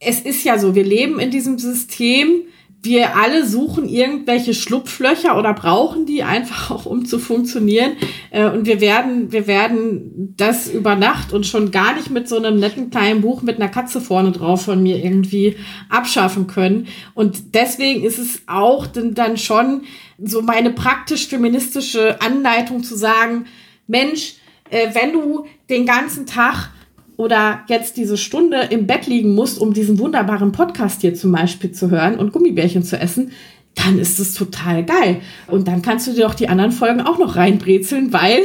Es 0.00 0.20
ist 0.20 0.44
ja 0.44 0.58
so, 0.58 0.74
wir 0.74 0.84
leben 0.84 1.18
in 1.18 1.30
diesem 1.30 1.58
System, 1.58 2.42
wir 2.82 3.16
alle 3.16 3.44
suchen 3.46 3.88
irgendwelche 3.88 4.54
Schlupflöcher 4.54 5.36
oder 5.38 5.52
brauchen 5.54 6.06
die 6.06 6.22
einfach 6.22 6.70
auch, 6.70 6.86
um 6.86 7.04
zu 7.04 7.18
funktionieren. 7.18 7.92
Äh, 8.30 8.46
und 8.50 8.66
wir 8.66 8.80
werden, 8.80 9.32
wir 9.32 9.46
werden 9.46 10.34
das 10.36 10.68
über 10.68 10.94
Nacht 10.94 11.32
und 11.32 11.46
schon 11.46 11.70
gar 11.70 11.94
nicht 11.94 12.10
mit 12.10 12.28
so 12.28 12.36
einem 12.36 12.58
netten 12.58 12.90
kleinen 12.90 13.22
Buch 13.22 13.42
mit 13.42 13.56
einer 13.56 13.68
Katze 13.68 14.00
vorne 14.00 14.32
drauf 14.32 14.62
von 14.62 14.82
mir 14.82 15.02
irgendwie 15.04 15.56
abschaffen 15.88 16.46
können. 16.46 16.86
Und 17.14 17.54
deswegen 17.54 18.04
ist 18.04 18.18
es 18.18 18.42
auch 18.46 18.86
dann 18.86 19.36
schon 19.36 19.82
so 20.22 20.42
meine 20.42 20.70
praktisch 20.70 21.26
feministische 21.26 22.20
Anleitung 22.20 22.82
zu 22.84 22.96
sagen, 22.96 23.46
Mensch, 23.86 24.34
äh, 24.70 24.88
wenn 24.94 25.12
du 25.12 25.46
den 25.68 25.86
ganzen 25.86 26.26
Tag 26.26 26.70
oder 27.16 27.60
jetzt 27.68 27.96
diese 27.96 28.16
Stunde 28.16 28.58
im 28.70 28.86
Bett 28.86 29.06
liegen 29.06 29.34
musst, 29.34 29.58
um 29.58 29.72
diesen 29.72 29.98
wunderbaren 29.98 30.52
Podcast 30.52 31.00
hier 31.00 31.14
zum 31.14 31.32
Beispiel 31.32 31.72
zu 31.72 31.90
hören 31.90 32.18
und 32.18 32.32
Gummibärchen 32.32 32.82
zu 32.82 32.98
essen, 32.98 33.32
dann 33.74 33.98
ist 33.98 34.18
es 34.18 34.34
total 34.34 34.84
geil. 34.84 35.20
Und 35.46 35.68
dann 35.68 35.82
kannst 35.82 36.06
du 36.06 36.12
dir 36.12 36.26
auch 36.26 36.34
die 36.34 36.48
anderen 36.48 36.72
Folgen 36.72 37.02
auch 37.02 37.18
noch 37.18 37.36
reinbrezeln, 37.36 38.12
weil 38.12 38.40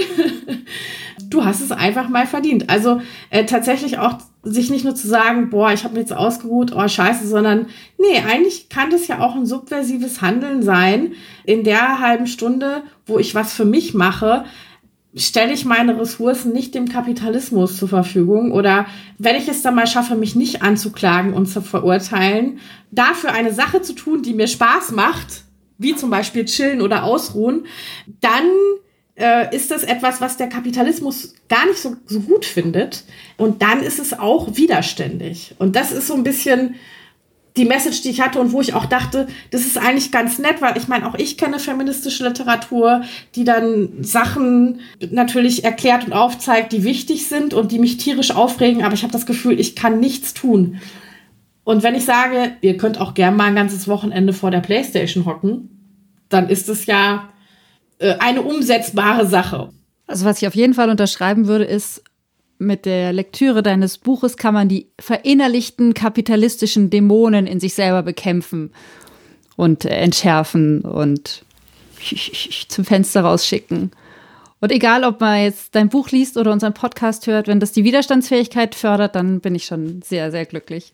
du 1.29 1.45
hast 1.45 1.61
es 1.61 1.71
einfach 1.71 2.09
mal 2.09 2.27
verdient. 2.27 2.69
Also 2.69 3.01
äh, 3.29 3.45
tatsächlich 3.45 3.97
auch 3.97 4.17
sich 4.43 4.69
nicht 4.69 4.83
nur 4.83 4.95
zu 4.95 5.07
sagen, 5.07 5.49
boah, 5.49 5.71
ich 5.71 5.83
habe 5.83 5.93
mich 5.93 6.01
jetzt 6.01 6.13
ausgeruht, 6.13 6.73
oh 6.75 6.87
scheiße, 6.87 7.27
sondern 7.27 7.67
nee, 7.97 8.19
eigentlich 8.27 8.69
kann 8.69 8.89
das 8.89 9.07
ja 9.07 9.19
auch 9.19 9.35
ein 9.35 9.45
subversives 9.45 10.21
Handeln 10.21 10.63
sein 10.63 11.13
in 11.45 11.63
der 11.63 11.99
halben 11.99 12.27
Stunde, 12.27 12.83
wo 13.05 13.19
ich 13.19 13.35
was 13.35 13.53
für 13.53 13.65
mich 13.65 13.93
mache, 13.93 14.45
stelle 15.15 15.53
ich 15.53 15.65
meine 15.65 15.99
Ressourcen 15.99 16.53
nicht 16.53 16.73
dem 16.73 16.87
Kapitalismus 16.87 17.77
zur 17.77 17.89
Verfügung 17.89 18.51
oder 18.51 18.85
wenn 19.17 19.35
ich 19.35 19.47
es 19.47 19.61
dann 19.61 19.75
mal 19.75 19.87
schaffe, 19.87 20.15
mich 20.15 20.35
nicht 20.35 20.61
anzuklagen 20.61 21.33
und 21.33 21.47
zu 21.47 21.61
verurteilen, 21.61 22.59
dafür 22.91 23.33
eine 23.33 23.53
Sache 23.53 23.81
zu 23.81 23.93
tun, 23.93 24.21
die 24.21 24.33
mir 24.33 24.47
Spaß 24.47 24.91
macht, 24.91 25.43
wie 25.77 25.95
zum 25.95 26.09
Beispiel 26.09 26.45
chillen 26.45 26.81
oder 26.81 27.03
ausruhen, 27.03 27.65
dann 28.21 28.45
äh, 29.15 29.53
ist 29.55 29.71
das 29.71 29.83
etwas, 29.83 30.21
was 30.21 30.37
der 30.37 30.47
Kapitalismus 30.47 31.33
gar 31.49 31.65
nicht 31.65 31.79
so, 31.79 31.95
so 32.05 32.21
gut 32.21 32.45
findet. 32.45 33.03
Und 33.37 33.61
dann 33.61 33.81
ist 33.81 33.99
es 33.99 34.17
auch 34.17 34.55
widerständig. 34.55 35.55
Und 35.59 35.75
das 35.75 35.91
ist 35.91 36.07
so 36.07 36.13
ein 36.13 36.23
bisschen 36.23 36.75
die 37.57 37.65
Message, 37.65 38.01
die 38.01 38.09
ich 38.09 38.21
hatte 38.21 38.39
und 38.39 38.51
wo 38.53 38.61
ich 38.61 38.73
auch 38.73 38.85
dachte, 38.85 39.27
das 39.51 39.61
ist 39.61 39.77
eigentlich 39.77 40.11
ganz 40.11 40.39
nett, 40.39 40.61
weil 40.61 40.77
ich 40.77 40.87
meine, 40.87 41.07
auch 41.07 41.15
ich 41.15 41.37
kenne 41.37 41.59
feministische 41.59 42.27
Literatur, 42.27 43.01
die 43.35 43.43
dann 43.43 43.89
Sachen 44.01 44.79
natürlich 45.11 45.63
erklärt 45.63 46.05
und 46.05 46.13
aufzeigt, 46.13 46.71
die 46.71 46.83
wichtig 46.83 47.27
sind 47.27 47.53
und 47.53 47.71
die 47.71 47.79
mich 47.79 47.97
tierisch 47.97 48.31
aufregen, 48.31 48.83
aber 48.83 48.93
ich 48.93 49.03
habe 49.03 49.13
das 49.13 49.25
Gefühl, 49.25 49.59
ich 49.59 49.75
kann 49.75 49.99
nichts 49.99 50.33
tun. 50.33 50.79
Und 51.63 51.83
wenn 51.83 51.95
ich 51.95 52.05
sage, 52.05 52.53
ihr 52.61 52.77
könnt 52.77 52.99
auch 52.99 53.13
gern 53.13 53.35
mal 53.35 53.45
ein 53.45 53.55
ganzes 53.55 53.87
Wochenende 53.87 54.33
vor 54.33 54.49
der 54.49 54.61
Playstation 54.61 55.25
hocken, 55.25 55.69
dann 56.29 56.49
ist 56.49 56.69
es 56.69 56.85
ja 56.85 57.29
äh, 57.99 58.15
eine 58.19 58.41
umsetzbare 58.41 59.27
Sache. 59.27 59.69
Also 60.07 60.25
was 60.25 60.41
ich 60.41 60.47
auf 60.47 60.55
jeden 60.55 60.73
Fall 60.73 60.89
unterschreiben 60.89 61.47
würde, 61.47 61.65
ist, 61.65 62.03
mit 62.61 62.85
der 62.85 63.11
Lektüre 63.11 63.63
deines 63.63 63.97
Buches 63.97 64.37
kann 64.37 64.53
man 64.53 64.69
die 64.69 64.87
verinnerlichten 64.99 65.93
kapitalistischen 65.93 66.91
Dämonen 66.91 67.47
in 67.47 67.59
sich 67.59 67.73
selber 67.73 68.03
bekämpfen 68.03 68.71
und 69.57 69.85
entschärfen 69.85 70.81
und 70.81 71.43
zum 72.67 72.85
Fenster 72.85 73.21
rausschicken. 73.21 73.91
Und 74.59 74.71
egal, 74.71 75.03
ob 75.03 75.19
man 75.19 75.41
jetzt 75.41 75.73
dein 75.73 75.89
Buch 75.89 76.09
liest 76.11 76.37
oder 76.37 76.51
unseren 76.51 76.75
Podcast 76.75 77.25
hört, 77.25 77.47
wenn 77.47 77.59
das 77.59 77.71
die 77.71 77.83
Widerstandsfähigkeit 77.83 78.75
fördert, 78.75 79.15
dann 79.15 79.39
bin 79.39 79.55
ich 79.55 79.65
schon 79.65 80.03
sehr, 80.03 80.29
sehr 80.29 80.45
glücklich. 80.45 80.93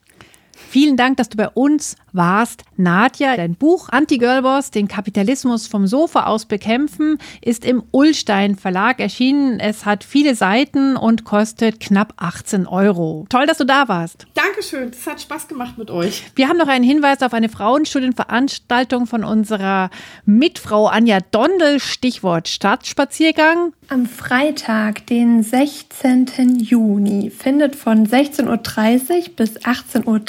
Vielen 0.69 0.97
Dank, 0.97 1.17
dass 1.17 1.29
du 1.29 1.37
bei 1.37 1.49
uns 1.49 1.95
warst. 2.11 2.63
Nadja, 2.75 3.37
dein 3.37 3.55
Buch 3.55 3.89
Anti-Girlboss, 3.89 4.71
den 4.71 4.87
Kapitalismus 4.87 5.67
vom 5.67 5.87
Sofa 5.87 6.25
aus 6.25 6.45
bekämpfen, 6.45 7.19
ist 7.41 7.63
im 7.63 7.83
Ullstein 7.91 8.55
Verlag 8.55 8.99
erschienen. 8.99 9.59
Es 9.59 9.85
hat 9.85 10.03
viele 10.03 10.35
Seiten 10.35 10.97
und 10.97 11.23
kostet 11.23 11.79
knapp 11.79 12.13
18 12.17 12.67
Euro. 12.67 13.25
Toll, 13.29 13.45
dass 13.45 13.59
du 13.59 13.65
da 13.65 13.87
warst. 13.87 14.27
Dankeschön, 14.33 14.89
es 14.89 15.05
hat 15.05 15.21
Spaß 15.21 15.47
gemacht 15.47 15.77
mit 15.77 15.91
euch. 15.91 16.23
Wir 16.35 16.49
haben 16.49 16.57
noch 16.57 16.67
einen 16.67 16.83
Hinweis 16.83 17.21
auf 17.21 17.33
eine 17.33 17.49
Frauenstudienveranstaltung 17.49 19.05
von 19.05 19.23
unserer 19.23 19.89
Mitfrau 20.25 20.87
Anja 20.87 21.19
Dondel, 21.31 21.79
Stichwort 21.79 22.47
Stadtspaziergang. 22.47 23.73
Am 23.89 24.05
Freitag, 24.05 25.05
den 25.05 25.43
16. 25.43 26.59
Juni, 26.59 27.29
findet 27.29 27.75
von 27.75 28.05
16.30 28.05 28.47
Uhr 28.47 29.35
bis 29.35 29.57
18.30 29.59 30.05
Uhr 30.05 30.19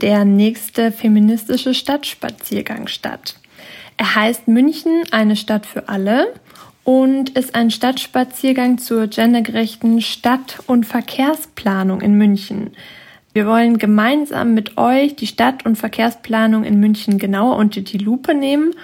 der 0.00 0.24
nächste 0.24 0.92
feministische 0.92 1.74
Stadtspaziergang 1.74 2.86
statt. 2.86 3.36
Er 3.96 4.14
heißt 4.14 4.48
München, 4.48 5.04
eine 5.10 5.36
Stadt 5.36 5.66
für 5.66 5.88
alle 5.88 6.32
und 6.82 7.30
ist 7.30 7.54
ein 7.54 7.70
Stadtspaziergang 7.70 8.78
zur 8.78 9.06
gendergerechten 9.06 10.00
Stadt- 10.00 10.58
und 10.66 10.84
Verkehrsplanung 10.84 12.00
in 12.00 12.14
München. 12.14 12.72
Wir 13.32 13.46
wollen 13.46 13.78
gemeinsam 13.78 14.54
mit 14.54 14.78
euch 14.78 15.16
die 15.16 15.26
Stadt- 15.26 15.66
und 15.66 15.76
Verkehrsplanung 15.76 16.64
in 16.64 16.78
München 16.78 17.18
genauer 17.18 17.56
unter 17.56 17.80
die 17.80 17.98
Lupe 17.98 18.34
nehmen 18.34 18.74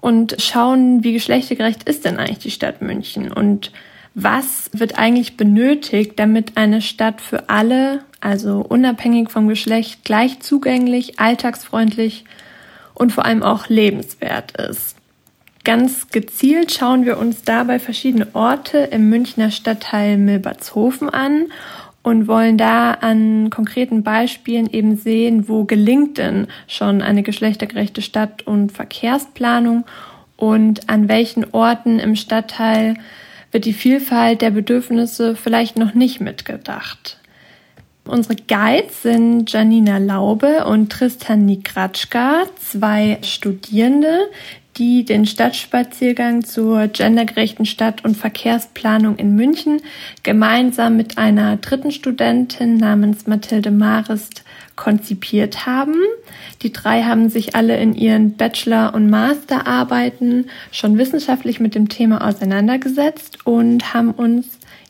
und 0.00 0.36
schauen, 0.38 1.02
wie 1.02 1.12
geschlechtergerecht 1.12 1.82
ist 1.84 2.04
denn 2.04 2.16
eigentlich 2.16 2.38
die 2.38 2.50
Stadt 2.50 2.82
München 2.82 3.32
und 3.32 3.72
was 4.14 4.70
wird 4.72 4.98
eigentlich 4.98 5.36
benötigt, 5.36 6.18
damit 6.18 6.56
eine 6.56 6.82
Stadt 6.82 7.20
für 7.20 7.48
alle, 7.48 8.04
also 8.20 8.64
unabhängig 8.68 9.30
vom 9.30 9.48
Geschlecht, 9.48 10.04
gleich 10.04 10.40
zugänglich, 10.40 11.20
alltagsfreundlich 11.20 12.24
und 12.94 13.12
vor 13.12 13.24
allem 13.24 13.42
auch 13.42 13.68
lebenswert 13.68 14.52
ist. 14.56 14.96
Ganz 15.62 16.08
gezielt 16.08 16.72
schauen 16.72 17.04
wir 17.04 17.18
uns 17.18 17.42
dabei 17.42 17.78
verschiedene 17.78 18.28
Orte 18.32 18.78
im 18.78 19.10
Münchner 19.10 19.50
Stadtteil 19.50 20.16
Milbertshofen 20.16 21.10
an 21.10 21.46
und 22.02 22.28
wollen 22.28 22.56
da 22.56 22.92
an 22.92 23.50
konkreten 23.50 24.02
Beispielen 24.02 24.70
eben 24.70 24.96
sehen, 24.96 25.48
wo 25.48 25.64
gelingt 25.64 26.16
denn 26.16 26.46
schon 26.66 27.02
eine 27.02 27.22
geschlechtergerechte 27.22 28.00
Stadt- 28.00 28.46
und 28.46 28.72
Verkehrsplanung 28.72 29.84
und 30.36 30.88
an 30.88 31.08
welchen 31.08 31.52
Orten 31.52 31.98
im 31.98 32.16
Stadtteil 32.16 32.94
wird 33.52 33.64
die 33.64 33.72
Vielfalt 33.72 34.42
der 34.42 34.50
Bedürfnisse 34.50 35.36
vielleicht 35.36 35.76
noch 35.76 35.94
nicht 35.94 36.20
mitgedacht. 36.20 37.18
Unsere 38.06 38.36
Guides 38.36 39.02
sind 39.02 39.52
Janina 39.52 39.98
Laube 39.98 40.64
und 40.64 40.90
Tristan 40.90 41.44
Nikratschka, 41.44 42.44
zwei 42.56 43.18
Studierende, 43.22 44.28
die 44.76 45.04
den 45.04 45.26
Stadtspaziergang 45.26 46.44
zur 46.44 46.88
gendergerechten 46.88 47.66
Stadt- 47.66 48.04
und 48.04 48.16
Verkehrsplanung 48.16 49.16
in 49.16 49.34
München 49.34 49.82
gemeinsam 50.22 50.96
mit 50.96 51.18
einer 51.18 51.56
dritten 51.58 51.90
Studentin 51.90 52.78
namens 52.78 53.26
Mathilde 53.26 53.70
Marist 53.70 54.44
konzipiert 54.80 55.66
haben. 55.66 55.94
Die 56.62 56.72
drei 56.72 57.02
haben 57.02 57.28
sich 57.28 57.54
alle 57.54 57.78
in 57.78 57.94
ihren 57.94 58.38
Bachelor- 58.38 58.94
und 58.94 59.10
Masterarbeiten 59.10 60.48
schon 60.72 60.96
wissenschaftlich 60.96 61.60
mit 61.60 61.74
dem 61.74 61.90
Thema 61.90 62.26
auseinandergesetzt 62.26 63.44
und 63.44 63.92
haben 63.92 64.12
uns 64.12 64.46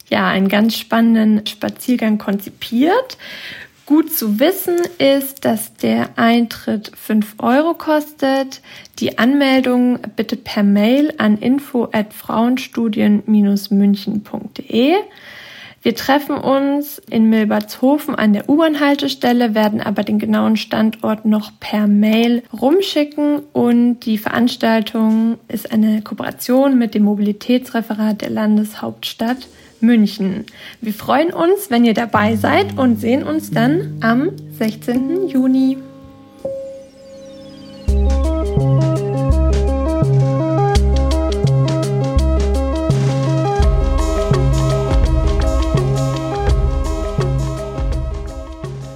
ja 0.09 0.29
einen 0.29 0.49
ganz 0.49 0.77
spannenden 0.77 1.45
Spaziergang 1.45 2.19
konzipiert. 2.19 3.19
Gut 3.85 4.13
zu 4.13 4.39
wissen 4.39 4.77
ist, 4.99 5.45
dass 5.45 5.75
der 5.75 6.17
Eintritt 6.17 6.93
5 6.97 7.35
Euro 7.39 7.75
kostet. 7.75 8.61
Die 9.01 9.19
Anmeldung 9.19 9.99
bitte 10.15 10.37
per 10.37 10.63
Mail 10.63 11.15
an 11.19 11.37
info 11.37 11.89
at 11.91 12.15
frauenstudien-münchen.de. 12.15 14.95
Wir 15.83 15.95
treffen 15.95 16.37
uns 16.37 17.01
in 17.11 17.31
Milbertshofen 17.31 18.15
an 18.15 18.35
der 18.35 18.51
U-Bahn-Haltestelle, 18.51 19.55
werden 19.55 19.81
aber 19.81 20.03
den 20.03 20.19
genauen 20.19 20.57
Standort 20.59 21.25
noch 21.25 21.53
per 21.59 21.87
Mail 21.87 22.43
rumschicken 22.53 23.41
und 23.55 24.01
die 24.01 24.19
Veranstaltung 24.19 25.39
ist 25.49 25.73
eine 25.73 26.03
Kooperation 26.03 26.77
mit 26.79 26.95
dem 26.95 27.05
Mobilitätsreferat 27.05 28.21
der 28.21 28.31
Landeshauptstadt 28.31 29.49
München. 29.81 30.45
Wir 30.83 30.93
freuen 30.93 31.33
uns, 31.33 31.71
wenn 31.71 31.87
ihr 31.87 31.95
dabei 31.95 32.37
seid 32.37 32.79
und 32.79 33.01
sehen 33.01 33.23
uns 33.23 33.51
dann 33.51 33.97
am 34.03 34.31
16. 34.59 35.29
Juni. 35.29 35.79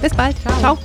Bis 0.00 0.14
bald. 0.14 0.36
Ciao. 0.42 0.60
Ciao. 0.60 0.78